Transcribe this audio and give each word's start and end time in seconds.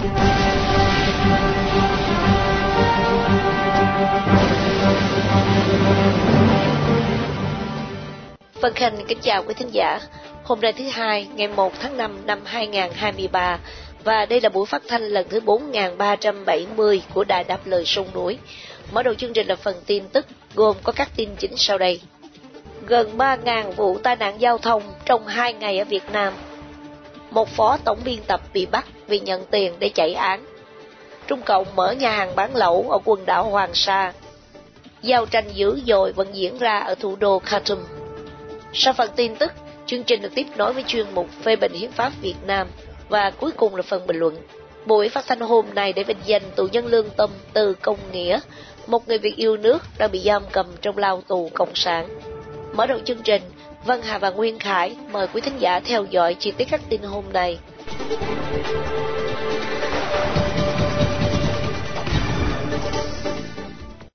Vân 0.00 0.08
Khanh 8.74 9.04
kính 9.08 9.18
chào 9.22 9.44
quý 9.44 9.54
thính 9.54 9.68
giả. 9.72 10.00
Hôm 10.44 10.60
nay 10.60 10.72
thứ 10.72 10.84
hai, 10.92 11.28
ngày 11.34 11.48
1 11.48 11.72
tháng 11.80 11.96
5 11.96 12.26
năm 12.26 12.40
2023 12.44 13.58
và 14.04 14.26
đây 14.26 14.40
là 14.40 14.48
buổi 14.48 14.66
phát 14.66 14.82
thanh 14.88 15.02
lần 15.02 15.26
thứ 15.28 15.40
4370 15.40 17.02
của 17.14 17.24
Đài 17.24 17.44
Đáp 17.44 17.58
Lời 17.64 17.84
Sông 17.86 18.06
Núi. 18.14 18.38
Mở 18.92 19.02
đầu 19.02 19.14
chương 19.14 19.32
trình 19.32 19.46
là 19.46 19.56
phần 19.56 19.76
tin 19.86 20.08
tức 20.08 20.26
gồm 20.54 20.76
có 20.82 20.92
các 20.92 21.08
tin 21.16 21.28
chính 21.38 21.56
sau 21.56 21.78
đây. 21.78 22.00
Gần 22.86 23.18
3.000 23.18 23.70
vụ 23.70 23.98
tai 23.98 24.16
nạn 24.16 24.40
giao 24.40 24.58
thông 24.58 24.82
trong 25.04 25.26
2 25.26 25.52
ngày 25.52 25.78
ở 25.78 25.84
Việt 25.84 26.12
Nam. 26.12 26.32
Một 27.30 27.48
phó 27.48 27.78
tổng 27.84 27.98
biên 28.04 28.18
tập 28.26 28.40
bị 28.52 28.66
bắt 28.66 28.86
vì 29.10 29.20
nhận 29.20 29.44
tiền 29.50 29.72
để 29.78 29.88
chạy 29.88 30.14
án. 30.14 30.44
Trung 31.26 31.42
Cộng 31.42 31.66
mở 31.76 31.92
nhà 31.92 32.10
hàng 32.10 32.36
bán 32.36 32.56
lẩu 32.56 32.90
ở 32.90 32.98
quần 33.04 33.26
đảo 33.26 33.44
Hoàng 33.44 33.74
Sa. 33.74 34.12
Giao 35.02 35.26
tranh 35.26 35.44
dữ 35.54 35.80
dội 35.86 36.12
vẫn 36.12 36.28
diễn 36.32 36.58
ra 36.58 36.78
ở 36.78 36.94
thủ 36.94 37.16
đô 37.16 37.38
Khartoum. 37.38 37.78
Sau 38.72 38.92
phần 38.92 39.10
tin 39.16 39.36
tức, 39.36 39.52
chương 39.86 40.02
trình 40.02 40.22
được 40.22 40.34
tiếp 40.34 40.46
nối 40.56 40.72
với 40.72 40.84
chuyên 40.86 41.06
mục 41.14 41.26
phê 41.42 41.56
bình 41.56 41.72
hiến 41.72 41.90
pháp 41.90 42.12
Việt 42.22 42.34
Nam 42.46 42.68
và 43.08 43.30
cuối 43.30 43.50
cùng 43.50 43.76
là 43.76 43.82
phần 43.82 44.06
bình 44.06 44.16
luận. 44.16 44.36
Buổi 44.86 45.08
phát 45.08 45.24
thanh 45.26 45.40
hôm 45.40 45.66
nay 45.74 45.92
để 45.92 46.04
vinh 46.04 46.20
danh 46.26 46.42
tù 46.56 46.68
nhân 46.72 46.86
lương 46.86 47.10
tâm 47.10 47.30
từ 47.52 47.74
công 47.74 47.98
nghĩa, 48.12 48.40
một 48.86 49.08
người 49.08 49.18
Việt 49.18 49.36
yêu 49.36 49.56
nước 49.56 49.82
đang 49.98 50.10
bị 50.10 50.18
giam 50.18 50.42
cầm 50.52 50.66
trong 50.80 50.98
lao 50.98 51.22
tù 51.28 51.50
cộng 51.54 51.74
sản. 51.74 52.08
Mở 52.74 52.86
đầu 52.86 52.98
chương 53.04 53.22
trình, 53.22 53.42
Vân 53.84 54.02
Hà 54.02 54.18
và 54.18 54.30
Nguyên 54.30 54.58
Khải 54.58 54.96
mời 55.12 55.26
quý 55.34 55.40
thính 55.40 55.58
giả 55.58 55.80
theo 55.80 56.04
dõi 56.10 56.34
chi 56.34 56.50
tiết 56.50 56.68
các 56.70 56.80
tin 56.88 57.02
hôm 57.02 57.24
nay. 57.32 57.58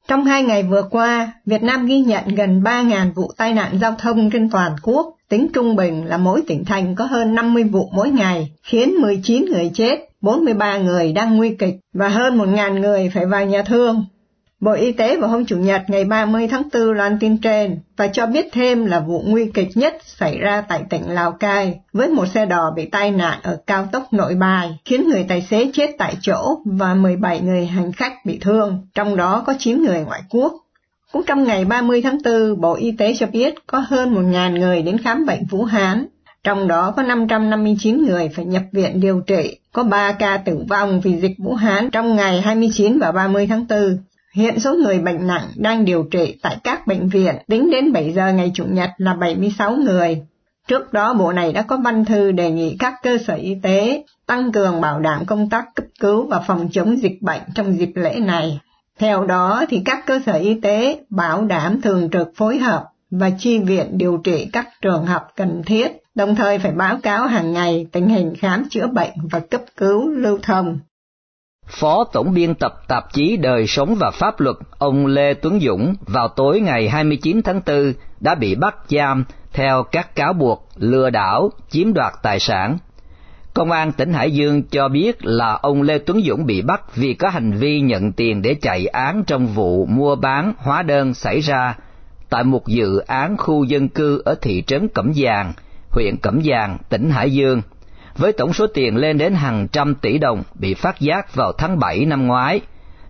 Trong 0.07 0.25
hai 0.25 0.43
ngày 0.43 0.63
vừa 0.63 0.81
qua, 0.91 1.33
Việt 1.45 1.63
Nam 1.63 1.85
ghi 1.85 1.99
nhận 1.99 2.27
gần 2.27 2.61
3.000 2.61 3.13
vụ 3.13 3.31
tai 3.37 3.53
nạn 3.53 3.77
giao 3.81 3.95
thông 3.99 4.29
trên 4.29 4.49
toàn 4.49 4.75
quốc, 4.83 5.15
tính 5.29 5.47
trung 5.53 5.75
bình 5.75 6.05
là 6.05 6.17
mỗi 6.17 6.41
tỉnh 6.47 6.65
thành 6.65 6.95
có 6.95 7.05
hơn 7.05 7.35
50 7.35 7.63
vụ 7.63 7.89
mỗi 7.93 8.09
ngày, 8.09 8.51
khiến 8.63 8.89
19 9.01 9.45
người 9.45 9.71
chết, 9.73 10.09
43 10.21 10.77
người 10.77 11.13
đang 11.13 11.37
nguy 11.37 11.55
kịch 11.59 11.75
và 11.93 12.07
hơn 12.07 12.37
1.000 12.37 12.79
người 12.79 13.11
phải 13.13 13.25
vào 13.25 13.45
nhà 13.45 13.61
thương. 13.61 14.05
Bộ 14.61 14.71
Y 14.71 14.91
tế 14.91 15.17
vào 15.17 15.29
hôm 15.29 15.45
Chủ 15.45 15.57
nhật 15.57 15.81
ngày 15.87 16.05
30 16.05 16.47
tháng 16.47 16.63
4 16.73 16.91
loan 16.91 17.17
tin 17.19 17.37
trên 17.37 17.79
và 17.97 18.07
cho 18.07 18.25
biết 18.25 18.45
thêm 18.51 18.85
là 18.85 18.99
vụ 18.99 19.23
nguy 19.25 19.51
kịch 19.53 19.69
nhất 19.75 19.97
xảy 20.03 20.37
ra 20.37 20.61
tại 20.61 20.83
tỉnh 20.89 21.09
Lào 21.09 21.31
Cai 21.31 21.79
với 21.93 22.09
một 22.09 22.25
xe 22.25 22.45
đò 22.45 22.71
bị 22.75 22.85
tai 22.85 23.11
nạn 23.11 23.39
ở 23.43 23.57
cao 23.67 23.87
tốc 23.91 24.13
nội 24.13 24.35
bài, 24.35 24.79
khiến 24.85 25.09
người 25.09 25.25
tài 25.29 25.41
xế 25.41 25.69
chết 25.73 25.89
tại 25.97 26.17
chỗ 26.21 26.59
và 26.65 26.93
17 26.93 27.41
người 27.41 27.65
hành 27.65 27.91
khách 27.91 28.13
bị 28.25 28.37
thương, 28.41 28.87
trong 28.93 29.15
đó 29.15 29.43
có 29.45 29.53
9 29.59 29.83
người 29.83 30.03
ngoại 30.05 30.21
quốc. 30.29 30.53
Cũng 31.11 31.23
trong 31.27 31.43
ngày 31.43 31.65
30 31.65 32.01
tháng 32.01 32.17
4, 32.25 32.61
Bộ 32.61 32.73
Y 32.73 32.91
tế 32.91 33.13
cho 33.17 33.27
biết 33.27 33.53
có 33.67 33.79
hơn 33.79 34.15
1.000 34.15 34.59
người 34.59 34.81
đến 34.81 34.97
khám 34.97 35.25
bệnh 35.25 35.45
Vũ 35.45 35.63
Hán, 35.63 36.05
trong 36.43 36.67
đó 36.67 36.93
có 36.95 37.03
559 37.03 38.05
người 38.05 38.29
phải 38.29 38.45
nhập 38.45 38.63
viện 38.71 38.99
điều 38.99 39.21
trị, 39.27 39.57
có 39.73 39.83
3 39.83 40.11
ca 40.11 40.37
tử 40.37 40.63
vong 40.69 41.01
vì 41.01 41.15
dịch 41.15 41.35
Vũ 41.37 41.53
Hán 41.53 41.89
trong 41.89 42.15
ngày 42.15 42.41
29 42.41 42.99
và 42.99 43.11
30 43.11 43.47
tháng 43.47 43.65
4. 43.69 43.97
Hiện 44.35 44.59
số 44.59 44.75
người 44.75 44.99
bệnh 44.99 45.27
nặng 45.27 45.47
đang 45.55 45.85
điều 45.85 46.03
trị 46.03 46.37
tại 46.41 46.57
các 46.63 46.87
bệnh 46.87 47.09
viện 47.09 47.35
tính 47.47 47.71
đến 47.71 47.93
7 47.93 48.13
giờ 48.13 48.33
ngày 48.33 48.51
Chủ 48.53 48.65
nhật 48.65 48.89
là 48.97 49.13
76 49.13 49.75
người. 49.75 50.21
Trước 50.67 50.93
đó 50.93 51.13
Bộ 51.13 51.33
này 51.33 51.53
đã 51.53 51.61
có 51.61 51.77
văn 51.77 52.05
thư 52.05 52.31
đề 52.31 52.51
nghị 52.51 52.75
các 52.79 52.93
cơ 53.03 53.17
sở 53.27 53.35
y 53.35 53.55
tế 53.63 54.03
tăng 54.27 54.51
cường 54.51 54.81
bảo 54.81 54.99
đảm 54.99 55.25
công 55.25 55.49
tác 55.49 55.65
cấp 55.75 55.85
cứu 55.99 56.27
và 56.27 56.39
phòng 56.39 56.69
chống 56.71 57.01
dịch 57.01 57.21
bệnh 57.21 57.41
trong 57.55 57.77
dịp 57.77 57.91
lễ 57.95 58.19
này. 58.19 58.59
Theo 58.99 59.25
đó 59.25 59.65
thì 59.69 59.81
các 59.85 60.05
cơ 60.05 60.19
sở 60.25 60.33
y 60.33 60.59
tế 60.59 60.99
bảo 61.09 61.45
đảm 61.45 61.81
thường 61.81 62.09
trực 62.09 62.31
phối 62.35 62.57
hợp 62.57 62.83
và 63.11 63.29
chi 63.39 63.59
viện 63.59 63.87
điều 63.91 64.17
trị 64.17 64.49
các 64.53 64.67
trường 64.81 65.05
hợp 65.05 65.27
cần 65.35 65.61
thiết, 65.65 65.91
đồng 66.15 66.35
thời 66.35 66.59
phải 66.59 66.71
báo 66.71 66.97
cáo 67.03 67.27
hàng 67.27 67.53
ngày 67.53 67.87
tình 67.91 68.07
hình 68.09 68.33
khám 68.37 68.67
chữa 68.69 68.87
bệnh 68.87 69.13
và 69.31 69.39
cấp 69.39 69.61
cứu 69.77 70.09
lưu 70.09 70.39
thông. 70.41 70.79
Phó 71.67 72.03
Tổng 72.03 72.33
biên 72.33 72.55
tập 72.55 72.73
tạp 72.87 73.13
chí 73.13 73.37
Đời 73.37 73.67
Sống 73.67 73.95
và 73.99 74.11
Pháp 74.11 74.39
Luật 74.39 74.55
ông 74.77 75.05
Lê 75.05 75.33
Tuấn 75.33 75.59
Dũng 75.59 75.95
vào 76.07 76.27
tối 76.27 76.59
ngày 76.59 76.89
29 76.89 77.41
tháng 77.41 77.61
4 77.65 77.93
đã 78.19 78.35
bị 78.35 78.55
bắt 78.55 78.75
giam 78.89 79.25
theo 79.53 79.83
các 79.83 80.15
cáo 80.15 80.33
buộc 80.33 80.67
lừa 80.75 81.09
đảo, 81.09 81.49
chiếm 81.69 81.93
đoạt 81.93 82.13
tài 82.23 82.39
sản. 82.39 82.77
Công 83.53 83.71
an 83.71 83.91
tỉnh 83.91 84.13
Hải 84.13 84.31
Dương 84.31 84.63
cho 84.63 84.89
biết 84.89 85.25
là 85.25 85.59
ông 85.61 85.81
Lê 85.81 85.97
Tuấn 85.97 86.21
Dũng 86.27 86.45
bị 86.45 86.61
bắt 86.61 86.95
vì 86.95 87.13
có 87.13 87.29
hành 87.29 87.51
vi 87.51 87.81
nhận 87.81 88.11
tiền 88.11 88.41
để 88.41 88.55
chạy 88.61 88.87
án 88.87 89.23
trong 89.27 89.47
vụ 89.47 89.85
mua 89.85 90.15
bán 90.15 90.53
hóa 90.57 90.83
đơn 90.83 91.13
xảy 91.13 91.39
ra 91.39 91.77
tại 92.29 92.43
một 92.43 92.67
dự 92.67 92.97
án 92.97 93.37
khu 93.37 93.63
dân 93.63 93.89
cư 93.89 94.21
ở 94.25 94.35
thị 94.41 94.63
trấn 94.67 94.87
Cẩm 94.87 95.11
Giàng, 95.13 95.53
huyện 95.89 96.17
Cẩm 96.17 96.39
Giàng, 96.41 96.77
tỉnh 96.89 97.09
Hải 97.09 97.31
Dương– 97.31 97.61
với 98.17 98.33
tổng 98.33 98.53
số 98.53 98.67
tiền 98.67 98.95
lên 98.95 99.17
đến 99.17 99.33
hàng 99.33 99.67
trăm 99.67 99.95
tỷ 99.95 100.17
đồng 100.17 100.43
bị 100.59 100.73
phát 100.73 100.99
giác 100.99 101.35
vào 101.35 101.51
tháng 101.51 101.79
7 101.79 102.05
năm 102.05 102.27
ngoái. 102.27 102.61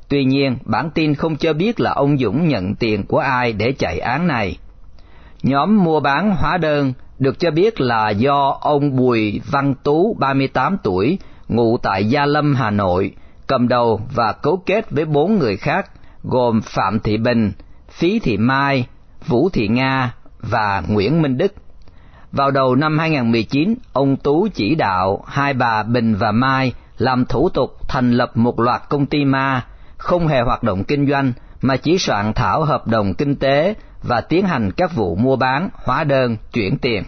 Tuy 0.09 0.23
nhiên, 0.23 0.57
bản 0.66 0.89
tin 0.89 1.16
không 1.16 1.35
cho 1.35 1.53
biết 1.53 1.79
là 1.79 1.91
ông 1.91 2.17
Dũng 2.17 2.47
nhận 2.47 2.75
tiền 2.75 3.03
của 3.03 3.19
ai 3.19 3.53
để 3.53 3.71
chạy 3.71 3.99
án 3.99 4.27
này. 4.27 4.57
Nhóm 5.43 5.83
mua 5.83 5.99
bán 5.99 6.35
hóa 6.35 6.57
đơn 6.57 6.93
được 7.19 7.39
cho 7.39 7.51
biết 7.51 7.81
là 7.81 8.09
do 8.09 8.57
ông 8.61 8.95
Bùi 8.95 9.41
Văn 9.51 9.73
Tú, 9.83 10.17
38 10.19 10.77
tuổi, 10.83 11.19
ngụ 11.47 11.77
tại 11.77 12.05
Gia 12.05 12.25
Lâm, 12.25 12.55
Hà 12.55 12.69
Nội, 12.69 13.11
cầm 13.47 13.67
đầu 13.67 14.01
và 14.16 14.31
cấu 14.31 14.57
kết 14.66 14.91
với 14.91 15.05
bốn 15.05 15.39
người 15.39 15.57
khác 15.57 15.91
gồm 16.23 16.61
Phạm 16.61 16.99
Thị 16.99 17.17
Bình, 17.17 17.51
Phí 17.89 18.19
Thị 18.19 18.37
Mai, 18.37 18.87
Vũ 19.27 19.49
Thị 19.49 19.67
Nga 19.67 20.13
và 20.39 20.83
Nguyễn 20.87 21.22
Minh 21.22 21.37
Đức. 21.37 21.53
Vào 22.35 22.51
đầu 22.51 22.75
năm 22.75 23.00
2019, 23.00 23.75
ông 23.94 24.16
Tú 24.18 24.47
chỉ 24.53 24.75
đạo 24.75 25.23
hai 25.28 25.53
bà 25.53 25.84
Bình 25.84 26.16
và 26.16 26.31
Mai 26.31 26.73
làm 26.97 27.25
thủ 27.25 27.50
tục 27.50 27.69
thành 27.88 28.12
lập 28.12 28.31
một 28.38 28.59
loạt 28.59 28.81
công 28.90 29.06
ty 29.06 29.25
ma, 29.25 29.66
không 29.97 30.28
hề 30.28 30.41
hoạt 30.41 30.63
động 30.63 30.84
kinh 30.84 31.09
doanh 31.09 31.34
mà 31.62 31.78
chỉ 31.78 31.97
soạn 31.97 32.34
thảo 32.34 32.63
hợp 32.63 32.88
đồng 32.88 33.13
kinh 33.13 33.35
tế 33.35 33.73
và 34.03 34.22
tiến 34.22 34.46
hành 34.46 34.72
các 34.78 34.96
vụ 34.96 35.16
mua 35.16 35.35
bán, 35.35 35.69
hóa 35.73 36.03
đơn, 36.03 36.38
chuyển 36.53 36.78
tiền. 36.78 37.03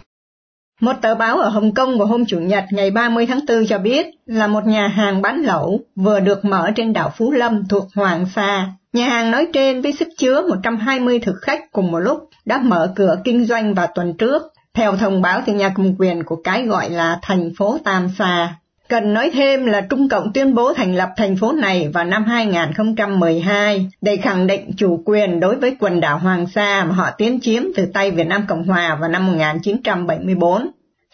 Một 0.80 0.92
tờ 1.02 1.14
báo 1.14 1.38
ở 1.38 1.48
Hồng 1.48 1.74
Kông 1.74 1.98
vào 1.98 2.06
hôm 2.06 2.24
Chủ 2.26 2.38
nhật 2.38 2.64
ngày 2.70 2.90
30 2.90 3.26
tháng 3.26 3.40
4 3.48 3.66
cho 3.68 3.78
biết 3.78 4.06
là 4.26 4.46
một 4.46 4.66
nhà 4.66 4.88
hàng 4.88 5.22
bán 5.22 5.42
lẩu 5.42 5.80
vừa 5.96 6.20
được 6.20 6.44
mở 6.44 6.70
trên 6.76 6.92
đảo 6.92 7.12
Phú 7.16 7.30
Lâm 7.30 7.68
thuộc 7.68 7.84
Hoàng 7.94 8.26
Sa. 8.34 8.72
Nhà 8.92 9.06
hàng 9.06 9.30
nói 9.30 9.46
trên 9.52 9.82
với 9.82 9.92
sức 9.92 10.08
chứa 10.18 10.42
120 10.48 11.18
thực 11.18 11.36
khách 11.42 11.72
cùng 11.72 11.90
một 11.90 11.98
lúc 11.98 12.18
đã 12.44 12.60
mở 12.64 12.92
cửa 12.96 13.16
kinh 13.24 13.44
doanh 13.44 13.74
vào 13.74 13.86
tuần 13.94 14.16
trước 14.16 14.42
theo 14.78 14.96
thông 14.96 15.22
báo 15.22 15.42
từ 15.46 15.52
nhà 15.52 15.68
cầm 15.74 15.94
quyền 15.98 16.24
của 16.24 16.36
cái 16.36 16.66
gọi 16.66 16.90
là 16.90 17.18
thành 17.22 17.50
phố 17.58 17.78
Tam 17.84 18.08
Sa. 18.18 18.54
Cần 18.88 19.14
nói 19.14 19.30
thêm 19.34 19.66
là 19.66 19.80
Trung 19.80 20.08
Cộng 20.08 20.32
tuyên 20.32 20.54
bố 20.54 20.74
thành 20.74 20.96
lập 20.96 21.08
thành 21.16 21.36
phố 21.36 21.52
này 21.52 21.88
vào 21.88 22.04
năm 22.04 22.24
2012 22.24 23.90
để 24.00 24.16
khẳng 24.16 24.46
định 24.46 24.70
chủ 24.76 25.02
quyền 25.04 25.40
đối 25.40 25.56
với 25.56 25.76
quần 25.80 26.00
đảo 26.00 26.18
Hoàng 26.18 26.46
Sa 26.46 26.84
mà 26.84 26.94
họ 26.94 27.10
tiến 27.10 27.40
chiếm 27.40 27.62
từ 27.76 27.86
tay 27.94 28.10
Việt 28.10 28.26
Nam 28.26 28.44
Cộng 28.48 28.64
Hòa 28.64 28.98
vào 29.00 29.10
năm 29.10 29.26
1974. 29.26 30.68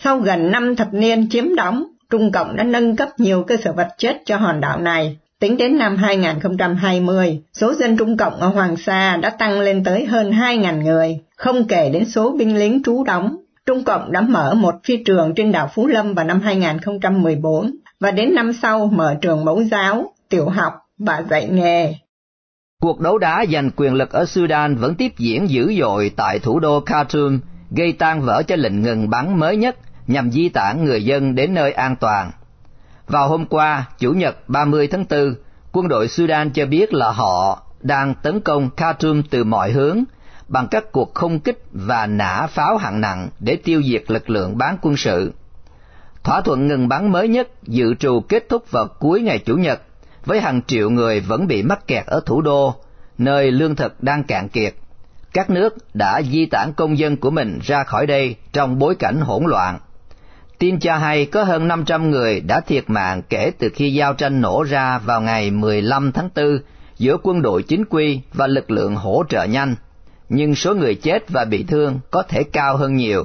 Sau 0.05 0.19
gần 0.19 0.51
5 0.51 0.77
thập 0.77 0.95
niên 0.95 1.29
chiếm 1.31 1.55
đóng, 1.55 1.85
Trung 2.11 2.33
Cộng 2.33 2.57
đã 2.57 2.65
nâng 2.65 2.97
cấp 2.97 3.09
nhiều 3.19 3.43
cơ 3.43 3.57
sở 3.65 3.73
vật 3.73 3.89
chất 3.99 4.17
cho 4.25 4.37
hòn 4.37 4.61
đảo 4.61 4.79
này. 4.79 5.17
Tính 5.41 5.57
đến 5.57 5.79
năm 5.79 5.97
2020, 5.97 7.43
số 7.53 7.75
dân 7.75 7.97
Trung 7.97 8.17
Cộng 8.17 8.35
ở 8.35 8.49
Hoàng 8.49 8.77
Sa 8.77 9.17
đã 9.17 9.31
tăng 9.31 9.61
lên 9.61 9.85
tới 9.85 10.05
hơn 10.05 10.31
2.000 10.31 10.83
người, 10.83 11.19
không 11.37 11.67
kể 11.69 11.91
đến 11.93 12.05
số 12.05 12.35
binh 12.39 12.59
lính 12.59 12.83
trú 12.83 13.05
đóng 13.05 13.37
Trung 13.67 13.85
Cộng 13.85 14.13
đã 14.13 14.21
mở 14.21 14.55
một 14.55 14.75
phi 14.85 14.97
trường 15.05 15.35
trên 15.37 15.53
đảo 15.53 15.71
Phú 15.75 15.87
Lâm 15.87 16.15
vào 16.15 16.25
năm 16.25 16.41
2014 16.41 17.71
và 18.01 18.11
đến 18.11 18.35
năm 18.35 18.53
sau 18.53 18.87
mở 18.87 19.15
trường 19.21 19.45
mẫu 19.45 19.63
giáo, 19.63 20.13
tiểu 20.29 20.49
học 20.49 20.73
và 20.99 21.23
dạy 21.31 21.49
nghề. 21.49 21.95
Cuộc 22.83 23.01
đấu 23.01 23.19
đá 23.19 23.45
giành 23.53 23.71
quyền 23.77 23.95
lực 23.95 24.11
ở 24.11 24.25
Sudan 24.25 24.77
vẫn 24.77 24.95
tiếp 24.95 25.13
diễn 25.17 25.51
dữ 25.51 25.75
dội 25.81 26.11
tại 26.17 26.39
thủ 26.39 26.61
đô 26.61 26.81
Khartoum, 26.81 27.41
gây 27.71 27.93
tan 27.93 28.23
vỡ 28.23 28.43
cho 28.47 28.57
lệnh 28.57 28.83
ngừng 28.83 29.11
bắn 29.11 29.39
mới 29.39 29.57
nhất 29.57 29.77
nhằm 30.07 30.31
di 30.31 30.49
tản 30.49 30.85
người 30.85 31.05
dân 31.05 31.35
đến 31.35 31.55
nơi 31.55 31.73
an 31.73 31.97
toàn. 31.97 32.31
Vào 33.09 33.29
hôm 33.29 33.47
qua, 33.47 33.89
Chủ 33.99 34.13
nhật 34.13 34.49
30 34.49 34.87
tháng 34.87 35.05
4, 35.11 35.35
quân 35.73 35.89
đội 35.89 36.09
Sudan 36.09 36.51
cho 36.51 36.67
biết 36.67 36.95
là 36.95 37.13
họ 37.13 37.63
đang 37.81 38.15
tấn 38.23 38.41
công 38.41 38.71
Khartoum 38.77 39.23
từ 39.31 39.45
mọi 39.45 39.73
hướng 39.73 40.05
bằng 40.49 40.69
các 40.71 40.93
cuộc 40.93 41.15
không 41.15 41.41
kích 41.41 41.63
và 41.73 42.07
nã 42.07 42.47
pháo 42.51 42.77
hạng 42.77 43.01
nặng 43.01 43.29
để 43.41 43.57
tiêu 43.57 43.83
diệt 43.83 44.03
lực 44.09 44.31
lượng 44.31 44.59
bán 44.59 44.77
quân 44.83 44.97
sự. 44.97 45.33
Thỏa 46.25 46.41
thuận 46.41 46.69
ngừng 46.69 46.89
bắn 46.89 47.13
mới 47.13 47.29
nhất 47.29 47.49
dự 47.63 47.95
trù 47.95 48.21
kết 48.29 48.49
thúc 48.49 48.71
vào 48.71 48.87
cuối 48.87 49.21
ngày 49.21 49.39
Chủ 49.39 49.57
nhật, 49.57 49.83
với 50.25 50.41
hàng 50.41 50.63
triệu 50.67 50.91
người 50.91 51.21
vẫn 51.21 51.47
bị 51.47 51.63
mắc 51.63 51.87
kẹt 51.87 52.07
ở 52.07 52.21
thủ 52.27 52.43
đô, 52.43 52.75
nơi 53.19 53.51
lương 53.51 53.77
thực 53.77 54.03
đang 54.03 54.25
cạn 54.25 54.49
kiệt. 54.49 54.75
Các 55.33 55.51
nước 55.51 55.95
đã 55.95 56.23
di 56.33 56.47
tản 56.47 56.73
công 56.77 56.99
dân 56.99 57.17
của 57.17 57.31
mình 57.31 57.59
ra 57.63 57.85
khỏi 57.85 58.07
đây 58.07 58.37
trong 58.53 58.79
bối 58.79 58.95
cảnh 58.95 59.21
hỗn 59.21 59.45
loạn. 59.45 59.79
Tin 60.59 60.81
cho 60.81 60.97
hay 60.97 61.27
có 61.27 61.45
hơn 61.45 61.69
500 61.69 62.11
người 62.11 62.41
đã 62.41 62.61
thiệt 62.61 62.85
mạng 62.87 63.23
kể 63.29 63.53
từ 63.59 63.69
khi 63.75 63.93
giao 63.93 64.15
tranh 64.15 64.41
nổ 64.41 64.63
ra 64.63 64.99
vào 64.99 65.21
ngày 65.21 65.51
15 65.51 66.13
tháng 66.13 66.29
4 66.37 66.59
giữa 66.99 67.17
quân 67.23 67.43
đội 67.43 67.63
chính 67.63 67.85
quy 67.85 68.21
và 68.33 68.47
lực 68.47 68.71
lượng 68.71 68.97
hỗ 68.97 69.25
trợ 69.29 69.45
nhanh, 69.45 69.77
nhưng 70.29 70.55
số 70.55 70.75
người 70.75 70.95
chết 70.95 71.29
và 71.29 71.45
bị 71.45 71.65
thương 71.69 72.01
có 72.11 72.23
thể 72.23 72.43
cao 72.45 72.77
hơn 72.77 72.97
nhiều. 72.97 73.25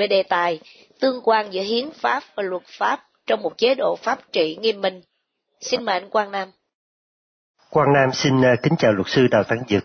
về 0.00 0.06
đề 0.06 0.22
tài 0.22 0.60
tương 1.00 1.20
quan 1.24 1.50
giữa 1.50 1.62
hiến 1.62 1.90
pháp 2.00 2.22
và 2.36 2.42
luật 2.42 2.62
pháp 2.78 3.00
trong 3.26 3.42
một 3.42 3.58
chế 3.58 3.74
độ 3.74 3.96
pháp 4.02 4.18
trị 4.32 4.58
nghiêm 4.60 4.80
minh. 4.80 5.00
Xin 5.60 5.82
mời 5.82 6.00
anh 6.00 6.10
Quang 6.10 6.30
Nam. 6.30 6.48
Quang 7.70 7.92
Nam 7.92 8.12
xin 8.12 8.42
à, 8.44 8.56
kính 8.62 8.72
chào 8.78 8.92
luật 8.92 9.08
sư 9.08 9.26
Đào 9.30 9.44
Tấn 9.44 9.58
Dực. 9.68 9.84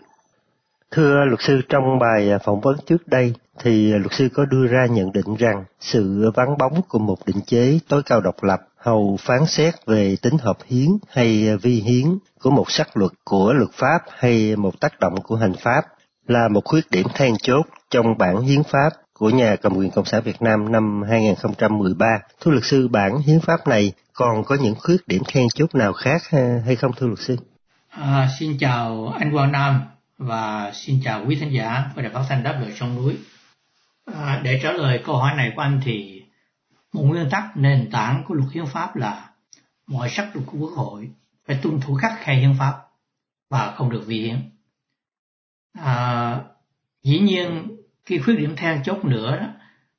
Thưa 0.90 1.24
luật 1.24 1.40
sư, 1.42 1.60
trong 1.68 1.98
bài 2.00 2.30
à, 2.30 2.38
phỏng 2.38 2.60
vấn 2.60 2.76
trước 2.86 3.08
đây 3.08 3.34
thì 3.58 3.92
luật 3.92 4.12
sư 4.12 4.28
có 4.34 4.44
đưa 4.44 4.66
ra 4.66 4.86
nhận 4.90 5.12
định 5.12 5.36
rằng 5.38 5.64
sự 5.80 6.30
vắng 6.34 6.58
bóng 6.58 6.82
của 6.88 6.98
một 6.98 7.26
định 7.26 7.40
chế 7.46 7.78
tối 7.88 8.02
cao 8.06 8.20
độc 8.20 8.42
lập 8.42 8.60
hầu 8.76 9.16
phán 9.20 9.46
xét 9.46 9.74
về 9.86 10.16
tính 10.22 10.38
hợp 10.38 10.56
hiến 10.66 10.88
hay 11.08 11.56
vi 11.62 11.74
hiến 11.74 12.18
của 12.40 12.50
một 12.50 12.70
sắc 12.70 12.96
luật 12.96 13.12
của 13.24 13.52
luật 13.52 13.70
pháp 13.72 13.98
hay 14.08 14.56
một 14.56 14.80
tác 14.80 15.00
động 15.00 15.14
của 15.22 15.36
hành 15.36 15.54
pháp 15.54 15.82
là 16.26 16.48
một 16.48 16.64
khuyết 16.64 16.90
điểm 16.90 17.06
then 17.14 17.34
chốt 17.42 17.66
trong 17.90 18.18
bản 18.18 18.40
hiến 18.40 18.62
pháp 18.62 18.90
của 19.18 19.30
nhà 19.30 19.56
cầm 19.56 19.76
quyền 19.76 19.90
Cộng 19.90 20.04
sản 20.04 20.22
Việt 20.22 20.42
Nam 20.42 20.72
năm 20.72 21.02
2013. 21.08 22.06
Thưa 22.40 22.50
luật 22.50 22.64
sư, 22.64 22.88
bản 22.88 23.18
hiến 23.18 23.40
pháp 23.40 23.66
này 23.66 23.92
còn 24.12 24.44
có 24.44 24.56
những 24.62 24.74
khuyết 24.78 24.96
điểm 25.06 25.22
then 25.28 25.46
chốt 25.54 25.74
nào 25.74 25.92
khác 25.92 26.22
hay 26.66 26.76
không 26.76 26.90
thưa 26.96 27.06
luật 27.06 27.18
sư? 27.18 27.36
À, 27.88 28.28
xin 28.38 28.58
chào 28.58 29.08
anh 29.18 29.32
Quang 29.32 29.52
Nam 29.52 29.80
và 30.18 30.72
xin 30.74 31.00
chào 31.04 31.24
quý 31.26 31.36
thính 31.36 31.52
giả 31.52 31.84
của 31.94 32.02
Đài 32.02 32.10
Phát 32.12 32.22
thanh 32.28 32.42
Đáp 32.42 32.58
lời 32.60 32.72
sông 32.76 32.96
núi. 32.96 33.16
À, 34.14 34.40
để 34.44 34.60
trả 34.62 34.72
lời 34.72 35.02
câu 35.06 35.16
hỏi 35.16 35.34
này 35.36 35.52
của 35.56 35.62
anh 35.62 35.80
thì 35.84 36.22
một 36.92 37.02
nguyên 37.02 37.30
tắc 37.30 37.56
nền 37.56 37.90
tảng 37.92 38.24
của 38.28 38.34
luật 38.34 38.52
hiến 38.52 38.66
pháp 38.66 38.96
là 38.96 39.30
mọi 39.86 40.10
sắc 40.10 40.30
luật 40.34 40.46
của 40.46 40.58
quốc 40.58 40.72
hội 40.76 41.10
phải 41.46 41.58
tuân 41.62 41.80
thủ 41.80 41.94
khắc 41.94 42.12
khe 42.18 42.34
hiến 42.34 42.54
pháp 42.58 42.74
và 43.50 43.74
không 43.76 43.90
được 43.90 44.02
vi 44.06 44.20
hiến. 44.20 44.50
À, 45.78 46.40
dĩ 47.02 47.18
nhiên 47.18 47.75
khi 48.06 48.18
khuyết 48.18 48.34
điểm 48.38 48.56
then 48.56 48.82
chốt 48.82 49.04
nữa 49.04 49.36
đó 49.36 49.46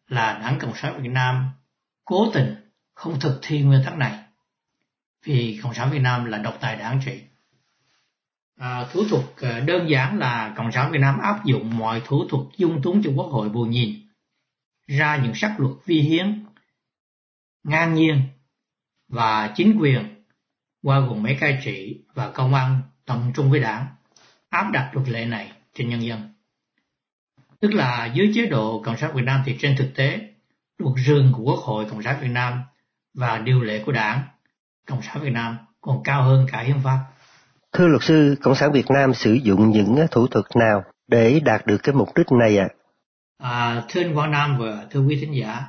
là 0.07 0.39
đảng 0.41 0.59
cộng 0.59 0.75
sản 0.75 1.01
việt 1.01 1.09
nam 1.09 1.49
cố 2.05 2.31
tình 2.33 2.55
không 2.93 3.19
thực 3.19 3.39
thi 3.41 3.61
nguyên 3.61 3.81
tắc 3.85 3.97
này. 3.97 4.23
Vì 5.23 5.59
cộng 5.63 5.73
sản 5.73 5.91
việt 5.91 5.99
nam 5.99 6.25
là 6.25 6.37
độc 6.37 6.57
tài 6.61 6.75
đảng 6.75 7.01
trị. 7.05 7.21
À, 8.59 8.85
thủ 8.93 9.03
tục 9.09 9.35
à, 9.41 9.59
đơn 9.59 9.89
giản 9.89 10.17
là 10.19 10.53
cộng 10.57 10.71
sản 10.71 10.91
việt 10.91 10.99
nam 11.01 11.19
áp 11.19 11.45
dụng 11.45 11.77
mọi 11.77 12.01
thủ 12.05 12.27
tục 12.29 12.49
dung 12.57 12.81
túng 12.81 13.01
cho 13.03 13.11
quốc 13.15 13.27
hội 13.31 13.49
bù 13.49 13.65
nhìn 13.65 14.07
ra 14.87 15.17
những 15.17 15.35
sắc 15.35 15.59
luật 15.59 15.73
vi 15.85 16.01
hiến 16.01 16.45
ngang 17.63 17.93
nhiên 17.93 18.21
và 19.07 19.53
chính 19.55 19.77
quyền 19.79 20.23
qua 20.83 20.99
gồm 20.99 21.23
mấy 21.23 21.37
cai 21.39 21.59
trị 21.63 22.05
và 22.13 22.31
công 22.31 22.53
an 22.53 22.81
tầm 23.05 23.31
trung 23.35 23.51
với 23.51 23.59
đảng 23.59 23.87
áp 24.49 24.71
đặt 24.73 24.89
luật 24.93 25.09
lệ 25.09 25.25
này 25.25 25.51
trên 25.73 25.89
nhân 25.89 26.03
dân. 26.03 26.36
Tức 27.59 27.73
là 27.73 28.11
dưới 28.13 28.31
chế 28.35 28.45
độ 28.45 28.81
Cộng 28.85 28.97
sản 28.97 29.11
Việt 29.15 29.23
Nam 29.23 29.41
thì 29.45 29.57
trên 29.59 29.75
thực 29.77 29.89
tế, 29.95 30.19
luật 30.77 30.95
rừng 31.05 31.33
của 31.35 31.43
Quốc 31.43 31.59
hội 31.59 31.85
Cộng 31.89 32.03
sản 32.03 32.17
Việt 32.21 32.31
Nam 32.31 32.61
và 33.13 33.37
điều 33.37 33.61
lệ 33.61 33.83
của 33.85 33.91
đảng 33.91 34.21
Cộng 34.87 35.01
sản 35.01 35.23
Việt 35.23 35.33
Nam 35.33 35.57
còn 35.81 36.03
cao 36.03 36.23
hơn 36.23 36.47
cả 36.51 36.61
hiến 36.61 36.79
pháp. 36.83 36.99
Thưa 37.73 37.87
luật 37.87 38.03
sư, 38.03 38.35
Cộng 38.41 38.55
sản 38.55 38.71
Việt 38.71 38.89
Nam 38.89 39.13
sử 39.13 39.33
dụng 39.33 39.69
những 39.69 39.97
thủ 40.11 40.27
thuật 40.27 40.45
nào 40.55 40.83
để 41.07 41.39
đạt 41.39 41.65
được 41.65 41.77
cái 41.83 41.95
mục 41.95 42.09
đích 42.15 42.31
này 42.31 42.57
ạ? 42.57 42.67
À? 42.67 43.49
À, 43.49 43.83
thưa 43.89 44.01
anh 44.01 44.15
Quang 44.15 44.31
Nam 44.31 44.57
và 44.57 44.85
thưa 44.91 44.99
quý 44.99 45.17
thính 45.21 45.35
giả, 45.35 45.65